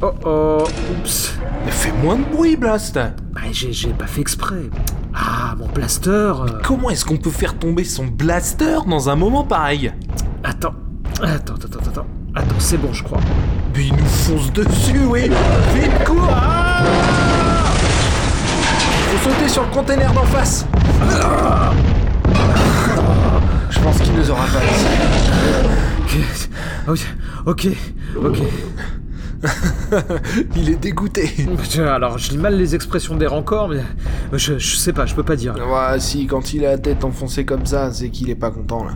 [0.00, 1.34] Oh oh, oups.
[1.66, 4.70] Mais fais moins de bruit, Blast Bah, j'ai pas fait exprès.
[5.12, 6.32] Ah, mon blaster
[6.64, 9.92] Comment est-ce qu'on peut faire tomber son blaster dans un moment pareil?
[10.42, 10.74] Attends,
[11.20, 13.20] attends, attends, attends, attends, c'est bon, je crois.
[13.76, 15.22] Mais il nous fonce dessus, oui
[15.74, 17.37] Vite, cours
[19.20, 20.66] Faut sauter sur le container d'en face
[23.70, 26.48] Je pense qu'il nous aura pas ici.
[26.88, 27.00] Ok,
[27.46, 27.68] ok,
[28.24, 28.38] ok.
[30.56, 31.30] il est dégoûté.
[31.78, 33.82] Alors, je lis mal les expressions des rancors, mais
[34.32, 35.54] je, je sais pas, je peux pas dire.
[35.54, 38.84] Ouais, si, quand il a la tête enfoncée comme ça, c'est qu'il est pas content,
[38.84, 38.92] là.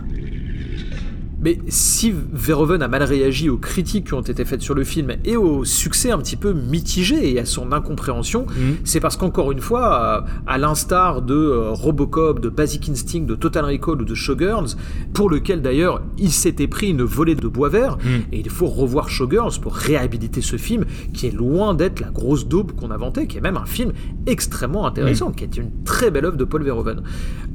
[1.43, 5.11] Mais si Verhoeven a mal réagi aux critiques qui ont été faites sur le film
[5.25, 8.77] et au succès un petit peu mitigé et à son incompréhension, Mhm.
[8.85, 13.35] c'est parce qu'encore une fois, euh, à l'instar de euh, Robocop, de Basic Instinct, de
[13.35, 14.75] Total Recall ou de Showgirls,
[15.13, 18.21] pour lequel d'ailleurs il s'était pris une volée de bois vert, Mhm.
[18.31, 22.47] et il faut revoir Showgirls pour réhabiliter ce film qui est loin d'être la grosse
[22.47, 23.91] daube qu'on vantée, qui est même un film
[24.27, 27.01] extrêmement intéressant, qui est une très belle œuvre de Paul Verhoeven.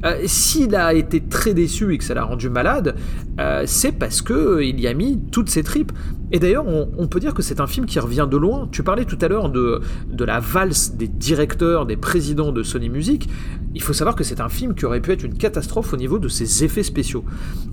[0.05, 2.95] Euh, S'il a été très déçu et que ça l'a rendu malade,
[3.39, 5.93] euh, c'est parce que euh, il y a mis toutes ses tripes.
[6.31, 8.67] Et d'ailleurs, on, peut dire que c'est un film qui revient de loin.
[8.71, 9.81] Tu parlais tout à l'heure de,
[10.19, 13.27] la valse des directeurs, des présidents de Sony Music.
[13.73, 16.19] Il faut savoir que c'est un film qui aurait pu être une catastrophe au niveau
[16.19, 17.23] de ses effets spéciaux.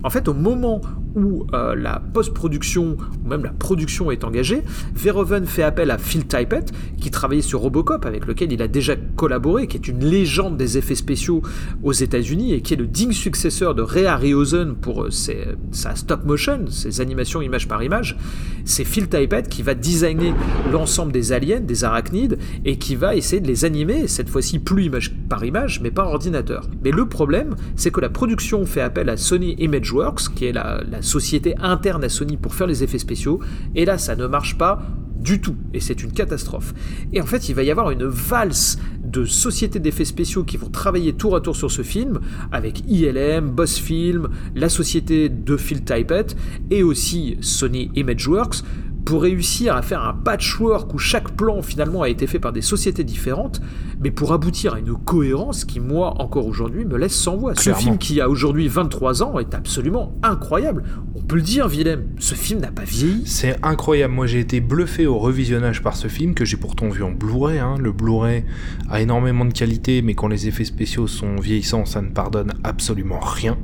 [0.03, 0.81] En fait, au moment
[1.15, 4.63] où euh, la post-production, ou même la production est engagée,
[4.95, 8.95] Verhoeven fait appel à Phil Tippett, qui travaillait sur Robocop, avec lequel il a déjà
[9.15, 11.41] collaboré, qui est une légende des effets spéciaux
[11.83, 16.25] aux États-Unis et qui est le digne successeur de Ray Harryhausen pour euh, sa stop
[16.25, 18.17] motion, ses animations image par image.
[18.65, 20.33] C'est Phil Tippett qui va designer
[20.71, 24.85] l'ensemble des aliens, des arachnides, et qui va essayer de les animer, cette fois-ci plus
[24.85, 26.69] image par image, mais par ordinateur.
[26.83, 30.81] Mais le problème, c'est que la production fait appel à Sony Imageworks, qui est la,
[30.89, 33.39] la société interne à Sony pour faire les effets spéciaux,
[33.75, 34.81] et là ça ne marche pas
[35.19, 36.73] du tout, et c'est une catastrophe.
[37.11, 40.69] Et en fait, il va y avoir une valse de sociétés d'effets spéciaux qui vont
[40.69, 42.19] travailler tour à tour sur ce film,
[42.51, 46.35] avec ILM, Boss Film, la société de Phil Tippett,
[46.69, 48.63] et aussi Sony Imageworks,
[49.07, 52.61] pour réussir à faire un patchwork où chaque plan finalement a été fait par des
[52.61, 53.61] sociétés différentes,
[54.01, 57.55] mais pour aboutir à une cohérence qui, moi, encore aujourd'hui, me laisse sans voix.
[57.55, 60.83] Ce film qui a aujourd'hui 23 ans est absolument incroyable.
[61.15, 63.23] On peut le dire, Willem, ce film n'a pas vieilli.
[63.25, 67.01] C'est incroyable, moi j'ai été bluffé au revisionnage par ce film que j'ai pourtant vu
[67.01, 67.59] en Blu-ray.
[67.59, 67.75] hein.
[67.79, 68.43] Le Blu-ray
[68.89, 73.21] a énormément de qualité, mais quand les effets spéciaux sont vieillissants, ça ne pardonne absolument
[73.21, 73.57] rien.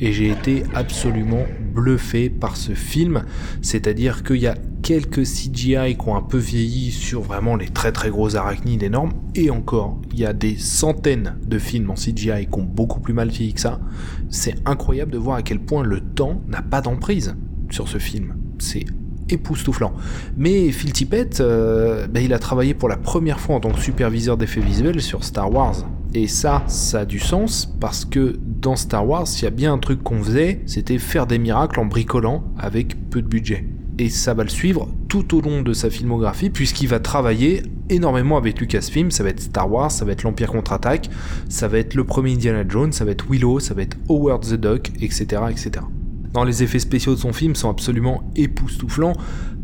[0.00, 3.24] Et j'ai été absolument bluffé par ce film,
[3.62, 7.92] c'est-à-dire qu'il y a quelques CGI qui ont un peu vieilli sur vraiment les très
[7.92, 12.46] très gros arachnides énormes, et encore, il y a des centaines de films en CGI
[12.50, 13.80] qui ont beaucoup plus mal vieilli que ça.
[14.28, 17.36] C'est incroyable de voir à quel point le temps n'a pas d'emprise
[17.70, 18.36] sur ce film.
[18.58, 18.84] C'est
[19.32, 19.92] époustouflant.
[20.36, 23.80] Mais Phil Tippett, euh, ben, il a travaillé pour la première fois en tant que
[23.80, 25.86] superviseur d'effets visuels sur Star Wars.
[26.12, 29.72] Et ça, ça a du sens parce que dans Star Wars, s'il y a bien
[29.72, 33.64] un truc qu'on faisait, c'était faire des miracles en bricolant avec peu de budget.
[33.98, 38.38] Et ça va le suivre tout au long de sa filmographie puisqu'il va travailler énormément
[38.38, 41.10] avec Lucasfilm, ça va être Star Wars, ça va être l'Empire contre-attaque,
[41.48, 44.42] ça va être le premier Indiana Jones, ça va être Willow, ça va être Howard
[44.42, 45.42] the Duck, etc.
[45.50, 45.84] etc.
[46.46, 49.14] Les effets spéciaux de son film sont absolument époustouflants,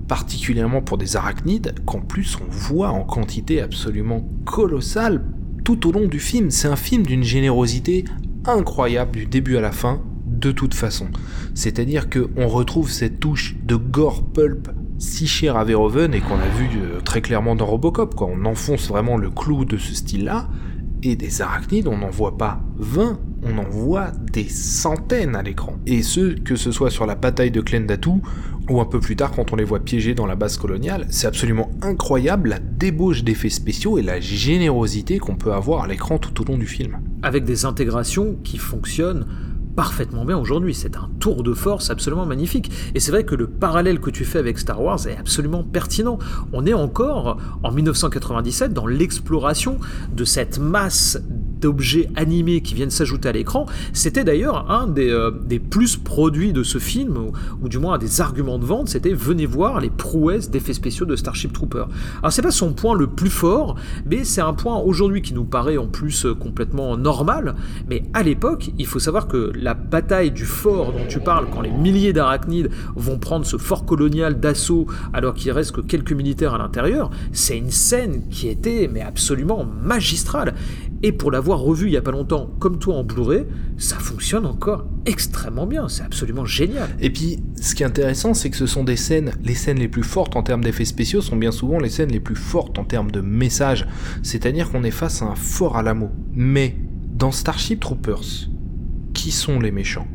[0.09, 5.25] particulièrement pour des arachnides qu'en plus on voit en quantité absolument colossale
[5.65, 6.51] tout au long du film.
[6.51, 8.05] C'est un film d'une générosité
[8.45, 11.09] incroyable du début à la fin, de toute façon.
[11.55, 16.49] C'est-à-dire qu'on retrouve cette touche de gore pulp si chère à Verhoeven et qu'on a
[16.49, 18.15] vu euh, très clairement dans Robocop.
[18.15, 18.29] Quoi.
[18.31, 20.49] On enfonce vraiment le clou de ce style-là.
[21.03, 25.77] Et des arachnides, on n'en voit pas 20, on en voit des centaines à l'écran.
[25.87, 28.11] Et ce, que ce soit sur la bataille de Klendatu,
[28.69, 31.27] ou un peu plus tard quand on les voit piégés dans la base coloniale, c'est
[31.27, 36.41] absolument incroyable la débauche d'effets spéciaux et la générosité qu'on peut avoir à l'écran tout
[36.41, 36.99] au long du film.
[37.23, 39.27] avec des intégrations qui fonctionnent
[39.77, 40.75] parfaitement bien aujourd'hui.
[40.75, 42.71] C'est un tour de force absolument magnifique.
[42.95, 46.19] Et c'est vrai que le parallèle que tu fais avec Star Wars est absolument pertinent.
[46.53, 49.79] On est encore en 1997 dans l'exploration
[50.13, 51.19] de cette masse
[51.61, 53.67] d'objets animés qui viennent s'ajouter à l'écran.
[53.93, 55.31] C'était d'ailleurs un des, euh,
[55.71, 57.31] plus produits de ce film,
[57.63, 61.07] ou, du moins un des arguments de vente, c'était venez voir les prouesses d'effets spéciaux
[61.07, 61.85] de Starship Trooper.
[62.19, 65.45] Alors c'est pas son point le plus fort, mais c'est un point aujourd'hui qui nous
[65.45, 67.55] paraît en plus euh, complètement normal.
[67.89, 71.61] Mais à l'époque, il faut savoir que la bataille du fort dont tu parles, quand
[71.61, 76.55] les milliers d'arachnides vont prendre ce fort colonial d'assaut alors qu'il reste que quelques militaires
[76.55, 80.55] à l'intérieur, c'est une scène qui était mais absolument magistrale.
[81.03, 83.45] Et pour l'avoir revu il y a pas longtemps, comme toi en Blu-ray,
[83.77, 85.89] ça fonctionne encore extrêmement bien.
[85.89, 86.89] C'est absolument génial.
[87.01, 89.89] Et puis, ce qui est intéressant, c'est que ce sont des scènes, les scènes les
[89.89, 92.85] plus fortes en termes d'effets spéciaux sont bien souvent les scènes les plus fortes en
[92.85, 93.87] termes de message.
[94.23, 96.11] C'est-à-dire qu'on est face à un fort à l'amour.
[96.33, 96.77] Mais,
[97.15, 98.49] dans Starship Troopers,
[99.15, 100.09] qui sont les méchants?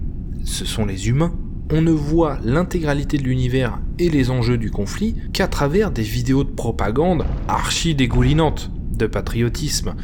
[0.43, 1.33] Ce sont les humains.
[1.73, 6.43] On ne voit l'intégralité de l'univers et les enjeux du conflit qu'à travers des vidéos
[6.43, 9.95] de propagande archi dégoulinantes de patriotisme.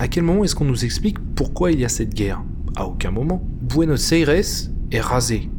[0.00, 2.40] À quel moment est-ce qu'on nous explique pourquoi il y a cette guerre?
[2.76, 3.42] À aucun moment.
[3.62, 5.50] Buenos Aires est rasé.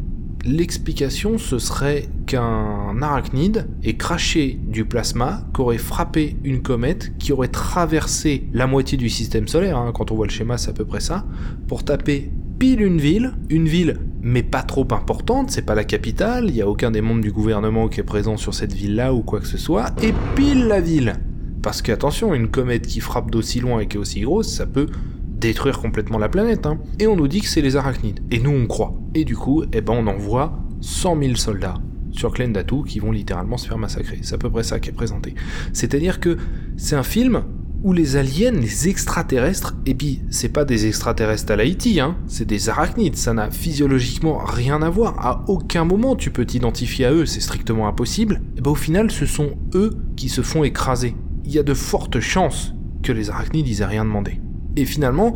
[0.46, 7.50] L'explication, ce serait qu'un arachnide ait craché du plasma, qu'aurait frappé une comète, qui aurait
[7.50, 10.86] traversé la moitié du système solaire, hein, quand on voit le schéma c'est à peu
[10.86, 11.26] près ça,
[11.68, 16.46] pour taper pile une ville, une ville mais pas trop importante, c'est pas la capitale,
[16.48, 19.22] il n'y a aucun des membres du gouvernement qui est présent sur cette ville-là ou
[19.22, 21.16] quoi que ce soit, et pile la ville.
[21.62, 24.88] Parce qu'attention, une comète qui frappe d'aussi loin et qui est aussi grosse, ça peut
[25.26, 26.66] détruire complètement la planète.
[26.66, 26.80] Hein.
[27.00, 28.20] Et on nous dit que c'est les arachnides.
[28.32, 28.94] Et nous, on croit.
[29.14, 31.76] Et du coup, eh ben, on envoie 100 000 soldats
[32.12, 34.20] sur Klendatu qui vont littéralement se faire massacrer.
[34.22, 35.36] C'est à peu près ça qui est présenté.
[35.74, 36.38] C'est-à-dire que
[36.78, 37.44] c'est un film
[37.82, 42.46] où les aliens, les extraterrestres, et puis c'est pas des extraterrestres à l'Haïti, hein, c'est
[42.46, 47.14] des arachnides, ça n'a physiologiquement rien à voir, à aucun moment tu peux t'identifier à
[47.14, 51.16] eux, c'est strictement impossible, et ben au final ce sont eux qui se font écraser
[51.50, 54.40] il y a de fortes chances que les arachnides ils aient rien demandé.
[54.76, 55.34] Et finalement,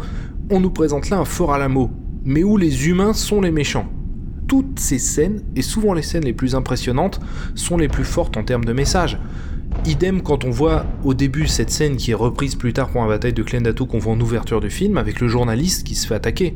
[0.52, 1.89] on nous présente là un fort Alamo,
[2.23, 3.88] mais où les humains sont les méchants.
[4.47, 7.19] Toutes ces scènes, et souvent les scènes les plus impressionnantes,
[7.56, 9.17] sont les plus fortes en termes de message.
[9.88, 13.08] Idem quand on voit au début cette scène qui est reprise plus tard pour la
[13.08, 16.13] bataille de Klendatu qu'on voit en ouverture du film avec le journaliste qui se fait
[16.13, 16.56] attaquer.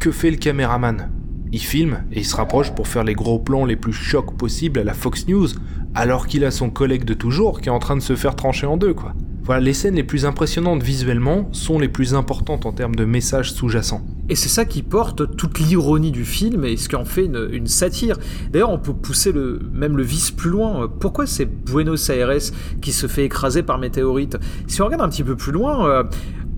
[0.00, 1.08] Que fait le caméraman?
[1.52, 4.80] Il filme et il se rapproche pour faire les gros plans les plus chocs possibles
[4.80, 5.50] à la Fox News,
[5.94, 8.66] alors qu'il a son collègue de toujours qui est en train de se faire trancher
[8.66, 9.14] en deux, quoi.
[9.44, 13.52] Voilà, les scènes les plus impressionnantes visuellement sont les plus importantes en termes de messages
[13.52, 14.00] sous-jacents.
[14.28, 17.66] Et c'est ça qui porte toute l'ironie du film et ce qui en fait une,
[17.66, 18.18] satire.
[18.52, 19.32] D'ailleurs, on peut pousser
[19.72, 20.88] même le vice plus loin.
[21.00, 22.38] Pourquoi c'est Buenos Aires
[22.80, 24.38] qui se fait écraser par météorite?
[24.68, 26.04] Si on regarde un petit peu plus loin, euh,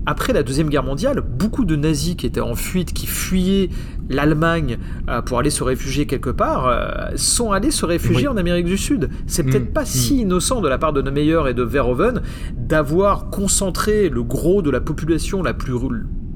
[0.05, 3.69] après la Deuxième Guerre mondiale, beaucoup de nazis qui étaient en fuite, qui fuyaient
[4.09, 4.77] l'Allemagne
[5.09, 8.77] euh, pour aller se réfugier quelque part, euh, sont allés se réfugier en Amérique du
[8.77, 9.09] Sud.
[9.25, 9.49] C'est mm.
[9.49, 10.19] peut-être pas si mm.
[10.19, 12.21] innocent de la part de Neumeyer et de Verhoeven
[12.55, 15.73] d'avoir concentré le gros de la population la plus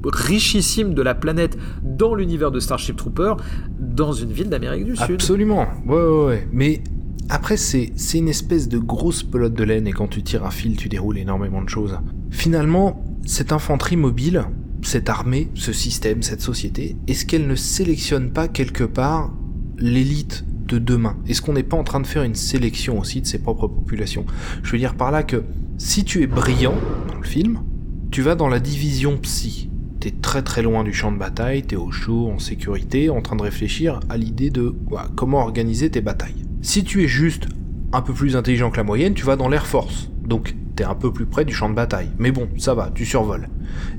[0.04, 3.34] richissime de la planète dans l'univers de Starship Trooper
[3.80, 5.16] dans une ville d'Amérique du Sud.
[5.16, 6.48] Absolument, ouais, ouais, ouais.
[6.52, 6.82] Mais
[7.30, 10.78] après, c'est une espèce de grosse pelote de laine et quand tu tires un fil,
[10.78, 12.00] tu déroules énormément de choses.
[12.32, 14.46] Finalement, cette infanterie mobile,
[14.82, 19.32] cette armée, ce système, cette société, est-ce qu'elle ne sélectionne pas quelque part
[19.78, 21.16] l'élite de demain?
[21.28, 24.26] Est-ce qu'on n'est pas en train de faire une sélection aussi de ses propres populations?
[24.64, 25.44] Je veux dire par là que
[25.78, 26.74] si tu es brillant
[27.08, 27.62] dans le film,
[28.10, 29.70] tu vas dans la division psy.
[30.00, 33.36] T'es très très loin du champ de bataille, t'es au chaud, en sécurité, en train
[33.36, 34.76] de réfléchir à l'idée de
[35.16, 36.48] comment organiser tes batailles.
[36.64, 37.46] Si tu es juste
[37.94, 40.10] un peu plus intelligent que la moyenne, tu vas dans l'Air Force.
[40.30, 42.12] Donc t'es un peu plus près du champ de bataille.
[42.20, 43.50] Mais bon, ça va, tu survoles.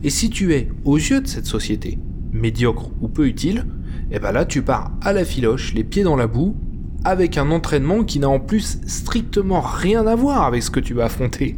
[0.04, 1.98] Et si tu es, aux yeux de cette société,
[2.32, 3.66] médiocre ou peu utile,
[4.12, 6.56] et eh ben là tu pars à la filoche, les pieds dans la boue,
[7.04, 10.94] avec un entraînement qui n'a en plus strictement rien à voir avec ce que tu
[10.94, 11.56] vas affronter.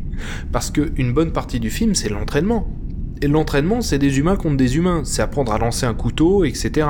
[0.52, 2.66] Parce que une bonne partie du film, c'est l'entraînement.
[3.20, 6.88] Et l'entraînement, c'est des humains contre des humains, c'est apprendre à lancer un couteau, etc.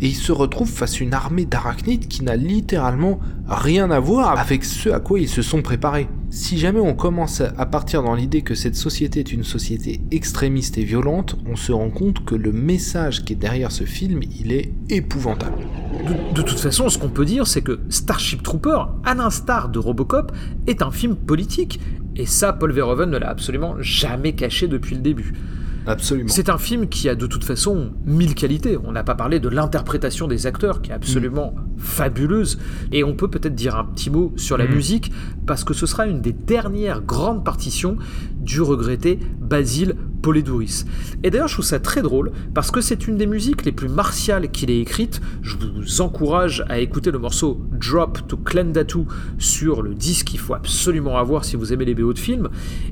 [0.00, 4.38] Et ils se retrouvent face à une armée d'arachnides qui n'a littéralement rien à voir
[4.38, 6.08] avec ce à quoi ils se sont préparés.
[6.36, 10.76] Si jamais on commence à partir dans l'idée que cette société est une société extrémiste
[10.76, 14.52] et violente, on se rend compte que le message qui est derrière ce film, il
[14.52, 15.64] est épouvantable.
[16.34, 20.30] De, toute façon, ce qu'on peut dire, c'est que Starship Trooper, à l'instar de Robocop,
[20.66, 21.80] est un film politique.
[22.16, 25.32] Et ça, Paul Verhoeven ne l'a absolument jamais caché depuis le début.
[25.86, 26.28] Absolument.
[26.28, 28.76] C'est un film qui a de toute façon mille qualités.
[28.84, 32.58] On n'a pas parlé de l'interprétation des acteurs qui est absolument fabuleuse.
[32.92, 34.74] Et on peut peut-être dire un petit mot sur la Mhm.
[34.74, 35.12] musique,
[35.46, 37.96] parce que ce sera une des dernières grandes partitions
[38.40, 40.84] du regretté Basile Poledouris.
[41.22, 43.88] Et d'ailleurs, je trouve ça très drôle, parce que c'est une des musiques les plus
[43.88, 45.20] martiales qu'il ait écrites.
[45.42, 49.00] Je vous encourage à écouter le morceau Drop to Clendatu
[49.38, 52.48] sur le disque qu'il faut absolument avoir si vous aimez les BO de films,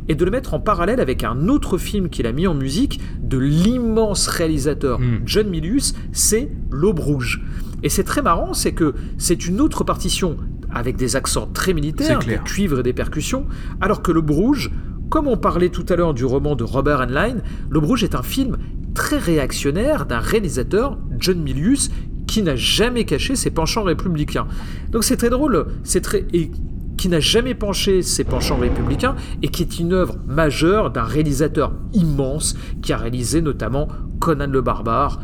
[0.09, 3.01] et de le mettre en parallèle avec un autre film qu'il a mis en musique
[3.23, 5.21] de l'immense réalisateur Mm.
[5.27, 7.43] John Milius, c'est L'Aube Rouge.
[7.85, 10.39] Et c'est très marrant, c'est que c'est une autre partition
[10.73, 13.47] avec des accents très militaires, des cuivres et des percussions,
[13.81, 14.73] alors que L'Aube Rouge,
[15.11, 17.37] comme on parlait tout à l'heure du roman de Robert Heinlein,
[17.71, 18.57] L'Aube Rouge est un film
[18.95, 21.91] très réactionnaire d'un réalisateur, John Milius,
[22.27, 24.47] qui n'a jamais caché ses penchants républicains.
[24.91, 26.25] Donc c'est très drôle, c'est très...
[26.33, 26.51] Et
[26.97, 31.73] qui n'a jamais penché ses penchants républicains et qui est une œuvre majeure d'un réalisateur
[31.93, 33.89] immense qui a réalisé notamment
[34.21, 35.21] Conan le Barbare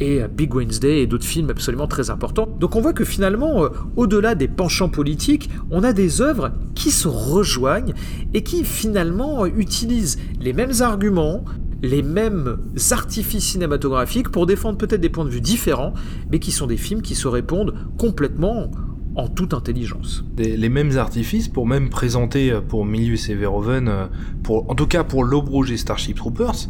[0.00, 2.48] et Big Wednesday et d'autres films absolument très importants.
[2.58, 6.90] Donc on voit que finalement, euh, au-delà des penchants politiques, on a des œuvres qui
[6.90, 7.94] se rejoignent
[8.32, 11.44] et qui finalement euh, utilisent les mêmes arguments,
[11.82, 12.58] les mêmes
[12.90, 15.94] artifices cinématographiques pour défendre peut-être des points de vue différents,
[16.30, 18.70] mais qui sont des films qui se répondent complètement
[19.16, 20.24] en toute intelligence.
[20.36, 24.08] Les mêmes artifices pour même présenter euh, pour Milius et Verhoeven,
[24.42, 26.68] pour, en tout cas pour L'Aube Rouge et Starship Troopers,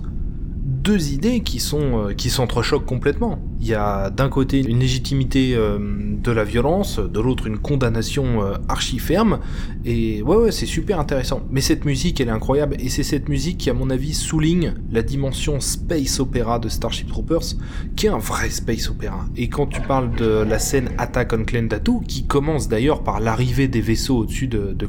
[0.85, 3.39] deux idées qui sont euh, qui s'entrechoquent complètement.
[3.59, 8.45] Il y a d'un côté une légitimité euh, de la violence, de l'autre une condamnation
[8.45, 9.41] euh, archi ferme,
[9.87, 11.41] et ouais ouais c'est super intéressant.
[11.51, 14.74] Mais cette musique elle est incroyable, et c'est cette musique qui à mon avis souligne
[14.93, 17.55] la dimension space opéra de Starship Troopers,
[17.97, 19.24] qui est un vrai space opéra.
[19.37, 23.68] Et quand tu parles de la scène Attack on Klendatu, qui commence d'ailleurs par l'arrivée
[23.68, 24.89] des vaisseaux au-dessus de, de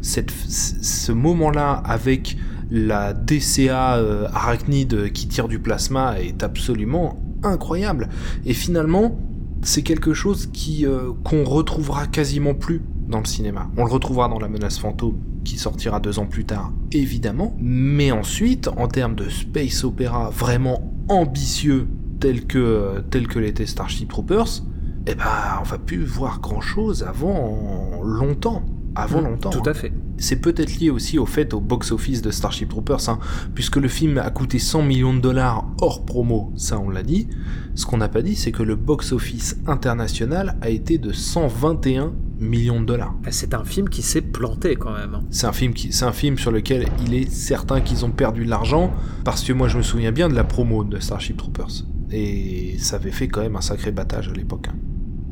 [0.00, 2.36] ce moment-là avec
[2.72, 8.08] la DCA euh, arachnide qui tire du plasma est absolument incroyable.
[8.46, 9.18] Et finalement,
[9.60, 13.70] c'est quelque chose qui euh, qu'on retrouvera quasiment plus dans le cinéma.
[13.76, 17.54] On le retrouvera dans La menace fantôme qui sortira deux ans plus tard, évidemment.
[17.60, 21.88] Mais ensuite, en termes de space opéra vraiment ambitieux
[22.20, 24.62] tel que tel que l'était Starship Troopers,
[25.06, 25.24] eh ben
[25.60, 28.62] on va plus voir grand chose avant longtemps.
[28.94, 29.50] Avant longtemps.
[29.50, 29.70] Tout hein.
[29.70, 29.92] à fait.
[30.18, 33.18] C'est peut-être lié aussi au fait au box-office de Starship Troopers, hein,
[33.54, 37.28] puisque le film a coûté 100 millions de dollars hors promo, ça on l'a dit.
[37.74, 42.80] Ce qu'on n'a pas dit, c'est que le box-office international a été de 121 millions
[42.80, 43.14] de dollars.
[43.30, 45.14] C'est un film qui s'est planté quand même.
[45.14, 45.22] hein.
[45.30, 48.44] C'est un film qui, c'est un film sur lequel il est certain qu'ils ont perdu
[48.44, 48.92] de l'argent,
[49.24, 52.96] parce que moi je me souviens bien de la promo de Starship Troopers, et ça
[52.96, 54.68] avait fait quand même un sacré battage à l'époque.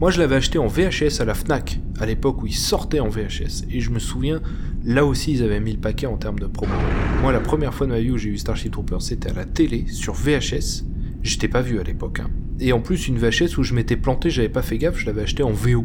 [0.00, 3.10] Moi, je l'avais acheté en VHS à la Fnac, à l'époque où il sortait en
[3.10, 3.64] VHS.
[3.70, 4.40] Et je me souviens,
[4.82, 6.72] là aussi, ils avaient mis le paquet en termes de promo.
[7.20, 9.44] Moi, la première fois de ma vie où j'ai eu Starship Troopers, c'était à la
[9.44, 10.84] télé, sur VHS.
[11.22, 12.20] J'étais pas vu à l'époque.
[12.20, 12.30] hein.
[12.60, 15.20] Et en plus, une VHS où je m'étais planté, j'avais pas fait gaffe, je l'avais
[15.22, 15.84] acheté en VO.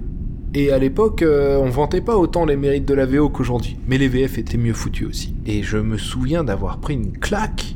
[0.54, 3.76] Et à l'époque, euh, on vantait pas autant les mérites de la VO qu'aujourd'hui.
[3.86, 5.36] Mais les VF étaient mieux foutus aussi.
[5.46, 7.76] Et je me souviens d'avoir pris une claque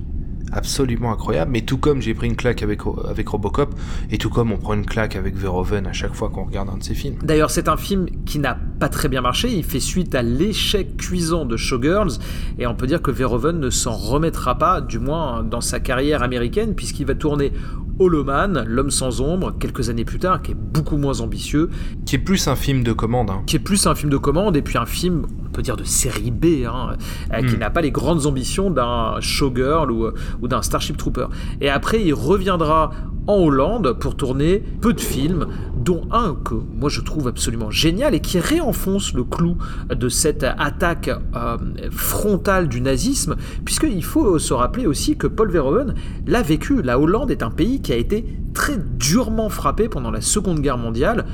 [0.52, 3.74] absolument incroyable, mais tout comme j'ai pris une claque avec, avec Robocop,
[4.12, 6.78] et tout comme on prend une claque avec Verhoeven à chaque fois qu'on regarde un
[6.78, 7.16] de ses films.
[7.24, 9.50] D'ailleurs, c'est un film qui n'a pas très bien marché.
[9.52, 12.20] Il fait suite à l'échec cuisant de Showgirls.
[12.58, 16.24] Et on peut dire que Verhoeven ne s'en remettra pas, du moins dans sa carrière
[16.24, 17.52] américaine, puisqu'il va tourner
[18.00, 21.70] Holoman, L'homme sans ombre, quelques années plus tard, qui est beaucoup moins ambitieux,
[22.06, 23.30] Qui est plus un film de commande.
[23.30, 23.42] hein.
[23.46, 25.84] qui est plus un film de commande et puis un film, on peut dire de
[25.84, 26.96] série B, hein,
[27.34, 27.60] euh, qui Mm.
[27.60, 31.28] n'a pas les grandes ambitions d'un Showgirl ou, ou d'un Starship Trooper.
[31.62, 32.92] Et après, il reviendra
[33.28, 38.16] en Hollande pour tourner peu de films, dont un que moi je trouve absolument génial
[38.16, 39.58] et qui réenfonce le clou
[39.90, 41.58] de cette attaque euh,
[41.92, 43.36] frontale du nazisme,
[43.66, 45.94] puisqu'il faut se rappeler aussi que Paul Verhoeven
[46.26, 46.82] l'a vécu.
[46.82, 48.26] La Hollande est un pays qui a été
[48.56, 51.26] très durement frappé pendant la Seconde Guerre mondiale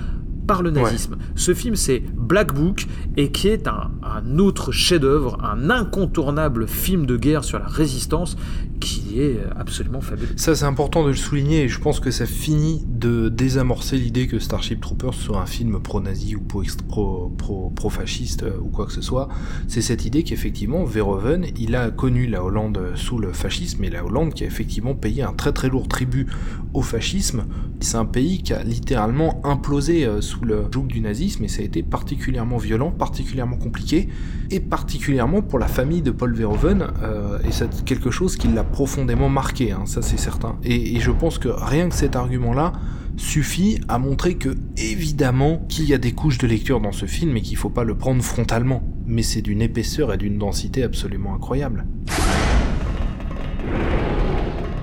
[0.47, 1.17] par le nazisme.
[1.35, 2.87] Ce film, c'est Black Book,
[3.17, 8.37] et qui est un, un autre chef-d'œuvre, un incontournable film de guerre sur la résistance,
[8.79, 10.33] qui est absolument fabuleux.
[10.35, 14.27] Ça, c'est important de le souligner, et je pense que ça finit de désamorcer l'idée
[14.27, 19.29] que Starship Troopers soit un film pro-nazi ou pro-fasciste euh, ou quoi que ce soit.
[19.67, 24.03] C'est cette idée qu'effectivement, Verhoeven, il a connu la Hollande sous le fascisme, et la
[24.03, 26.27] Hollande qui a effectivement payé un très très lourd tribut
[26.73, 27.45] au fascisme.
[27.79, 31.61] C'est un pays qui a littéralement implosé euh, sous le joug du nazisme, et ça
[31.61, 34.09] a été particulièrement violent, particulièrement compliqué,
[34.51, 38.63] et particulièrement pour la famille de Paul Verhoeven, euh, et c'est quelque chose qui l'a
[38.63, 40.57] profondément marqué, hein, ça c'est certain.
[40.63, 42.73] Et, et je pense que rien que cet argument-là
[43.17, 47.37] suffit à montrer que, évidemment, qu'il y a des couches de lecture dans ce film
[47.37, 48.83] et qu'il faut pas le prendre frontalement.
[49.05, 51.85] Mais c'est d'une épaisseur et d'une densité absolument incroyable.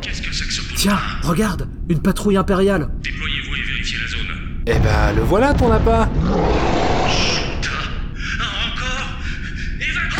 [0.00, 2.90] Qu'est-ce que c'est que ce bruit Tiens, regarde, une patrouille impériale.
[3.02, 4.36] Déployez-vous et vérifiez la zone.
[4.66, 6.08] Eh ben, le voilà ton appât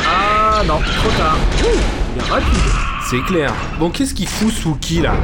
[0.05, 1.39] Ah non, trop tard.
[1.65, 1.79] Ouh,
[2.15, 2.92] il est rapide.
[3.13, 3.53] C'est clair.
[3.79, 5.15] Bon, qu'est-ce qu'il fout sous qui là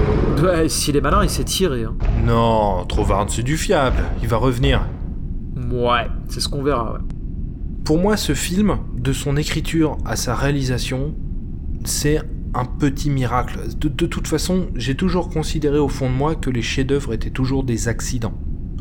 [0.42, 1.84] Ouais, s'il est malin, il s'est tiré.
[1.84, 1.96] Hein.
[2.22, 4.04] Non, Trovard, c'est du fiable.
[4.20, 4.86] Il va revenir.
[5.72, 6.92] Ouais, c'est ce qu'on verra.
[6.92, 6.98] Ouais.
[7.86, 11.14] Pour moi, ce film, de son écriture à sa réalisation,
[11.84, 12.20] c'est
[12.52, 13.60] un petit miracle.
[13.78, 17.30] De, de toute façon, j'ai toujours considéré au fond de moi que les chefs-d'œuvre étaient
[17.30, 18.34] toujours des accidents.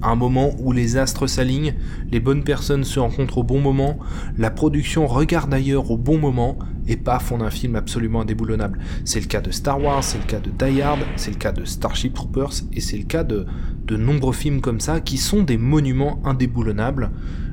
[0.03, 1.73] Un moment où les astres s'alignent,
[2.11, 3.97] les bonnes personnes se rencontrent au bon moment,
[4.37, 8.79] la production regarde ailleurs au bon moment, et paf, on a un film absolument indéboulonnable.
[9.05, 11.51] C'est le cas de Star Wars, c'est le cas de Die Hard, c'est le cas
[11.51, 13.45] de Starship Troopers, et c'est le cas de,
[13.87, 17.09] de nombreux films comme ça qui sont des monuments indéboulonnables.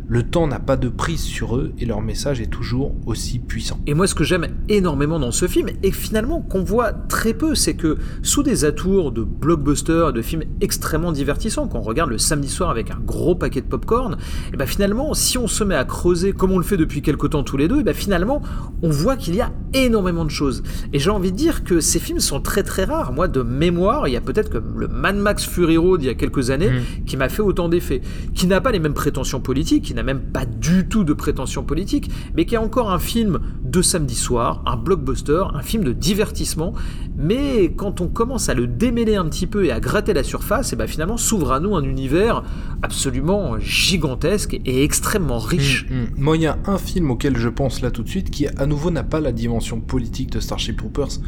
[0.06, 3.80] Le temps n'a pas de prise sur eux et leur message est toujours aussi puissant.
[3.86, 7.54] Et moi, ce que j'aime énormément dans ce film, et finalement qu'on voit très peu,
[7.54, 12.48] c'est que sous des atours de blockbusters, de films extrêmement divertissants, qu'on regarde le samedi
[12.48, 14.16] soir avec un gros paquet de popcorn,
[14.52, 17.30] et ben finalement, si on se met à creuser comme on le fait depuis quelques
[17.30, 18.42] temps tous les deux, et ben finalement,
[18.82, 20.62] on voit qu'il y a énormément de choses.
[20.92, 23.12] Et j'ai envie de dire que ces films sont très très rares.
[23.12, 26.10] Moi, de mémoire, il y a peut-être que le Mad Max Fury Road il y
[26.10, 27.04] a quelques années Mm.
[27.04, 28.00] qui m'a fait autant d'effets,
[28.34, 32.10] qui n'a pas les mêmes prétentions politiques, n'a même pas du tout de prétentions politiques,
[32.34, 36.74] mais qui est encore un film de samedi soir, un blockbuster, un film de divertissement.
[37.16, 40.72] Mais quand on commence à le démêler un petit peu et à gratter la surface,
[40.72, 42.42] et ben finalement s'ouvre à nous un univers
[42.82, 45.86] absolument gigantesque et extrêmement riche.
[45.90, 46.08] Mm, mm.
[46.18, 48.66] Moi, il y a un film auquel je pense là tout de suite qui, à
[48.66, 51.20] nouveau, n'a pas la dimension politique de Starship Troopers,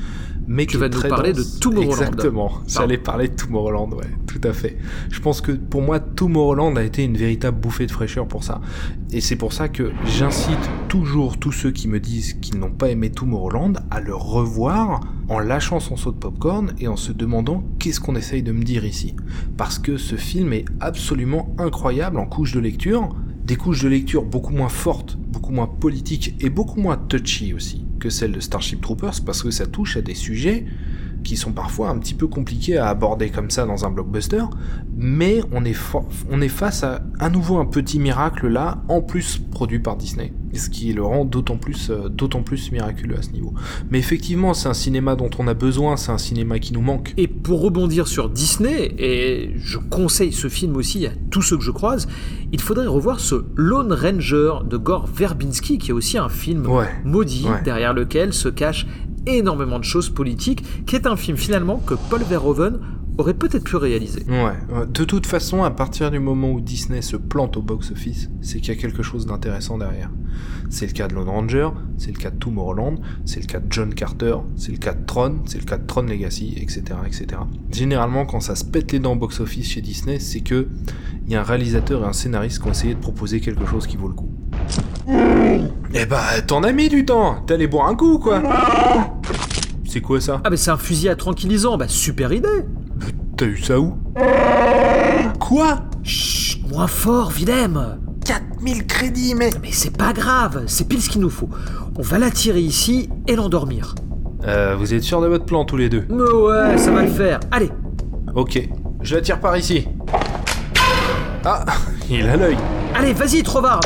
[0.48, 1.56] mais Tu vas nous parler dense.
[1.56, 1.90] de Tomorrowland.
[1.92, 2.52] Exactement.
[2.66, 4.76] J'allais parler de Tomorrowland, ouais, tout à fait.
[5.10, 8.60] Je pense que pour moi, Tomorrowland a été une véritable bouffée de fraîcheur pour ça.
[9.10, 12.90] Et c'est pour ça que j'incite toujours tous ceux qui me disent qu'ils n'ont pas
[12.90, 17.64] aimé Tomorrowland à le revoir en lâchant son saut de popcorn et en se demandant
[17.78, 19.14] qu'est-ce qu'on essaye de me dire ici.
[19.56, 23.08] Parce que ce film est absolument incroyable en couches de lecture,
[23.44, 27.85] des couches de lecture beaucoup moins fortes, beaucoup moins politiques et beaucoup moins touchy aussi
[27.98, 30.66] que celles de Starship Troopers parce que ça touche à des sujets
[31.24, 34.44] qui sont parfois un petit peu compliqués à aborder comme ça dans un blockbuster,
[34.96, 39.00] mais on est, fa- on est face à à nouveau un petit miracle là, en
[39.02, 43.22] plus produit par Disney, ce qui le rend d'autant plus, euh, d'autant plus miraculeux à
[43.22, 43.54] ce niveau.
[43.90, 47.14] Mais effectivement, c'est un cinéma dont on a besoin, c'est un cinéma qui nous manque.
[47.16, 51.62] Et pour rebondir sur Disney, et je conseille ce film aussi à tous ceux que
[51.64, 52.06] je croise,
[52.52, 56.86] il faudrait revoir ce Lone Ranger de Gore Verbinski, qui est aussi un film Ouais.
[57.04, 57.62] maudit, Ouais.
[57.64, 58.86] derrière lequel se cachent
[59.26, 62.78] énormément de choses politiques, qui est un film finalement que Paul Verhoeven
[63.18, 64.24] aurait peut-être pu réaliser.
[64.28, 68.60] Ouais, de toute façon, à partir du moment où Disney se plante au box-office, c'est
[68.60, 70.10] qu'il y a quelque chose d'intéressant derrière.
[70.68, 73.66] C'est le cas de Lone Ranger, c'est le cas de Tomorrowland, c'est le cas de
[73.70, 77.26] John Carter, c'est le cas de Tron, c'est le cas de Tron Legacy, etc., etc.
[77.70, 80.68] Généralement, quand ça se pète les dents au box-office chez Disney, c'est que
[81.26, 83.86] il y a un réalisateur et un scénariste qui ont essayé de proposer quelque chose
[83.86, 84.30] qui vaut le coup.
[85.94, 88.42] Eh bah, t'en as mis du temps T'allais boire un coup, quoi
[89.84, 90.40] C'est quoi ça?
[90.44, 92.48] Ah mais c'est un fusil à tranquillisant, bah super idée
[93.36, 93.94] T'as eu ça où
[95.38, 99.50] Quoi Chut, moins fort, Willem 4000 crédits, mais...
[99.62, 101.48] Mais c'est pas grave, c'est pile ce qu'il nous faut.
[101.98, 103.94] On va l'attirer ici et l'endormir.
[104.46, 107.08] Euh, vous êtes sûr de votre plan tous les deux Mais ouais, ça va le
[107.10, 107.40] faire.
[107.50, 107.70] Allez,
[108.34, 108.58] Ok,
[109.02, 109.86] je la tire par ici.
[111.44, 111.64] Ah,
[112.10, 112.56] il a l'œil.
[112.94, 113.80] allez, vas-y, Trovard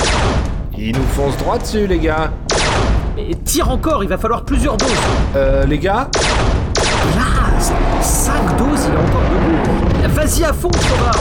[0.76, 2.32] Il nous fonce droit dessus, les gars.
[3.18, 4.88] Et tire encore, il va falloir plusieurs doses.
[5.36, 6.08] Euh, les gars
[8.02, 10.14] 5 doses, il est encore debout.
[10.14, 11.18] Vas-y à fond, Thomas.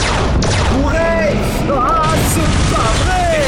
[0.82, 1.36] Courez
[1.72, 3.42] Ah, c'est pas vrai.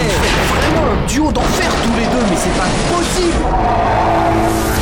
[0.49, 4.80] Vraiment un duo d'enfer tous les deux, mais c'est pas possible.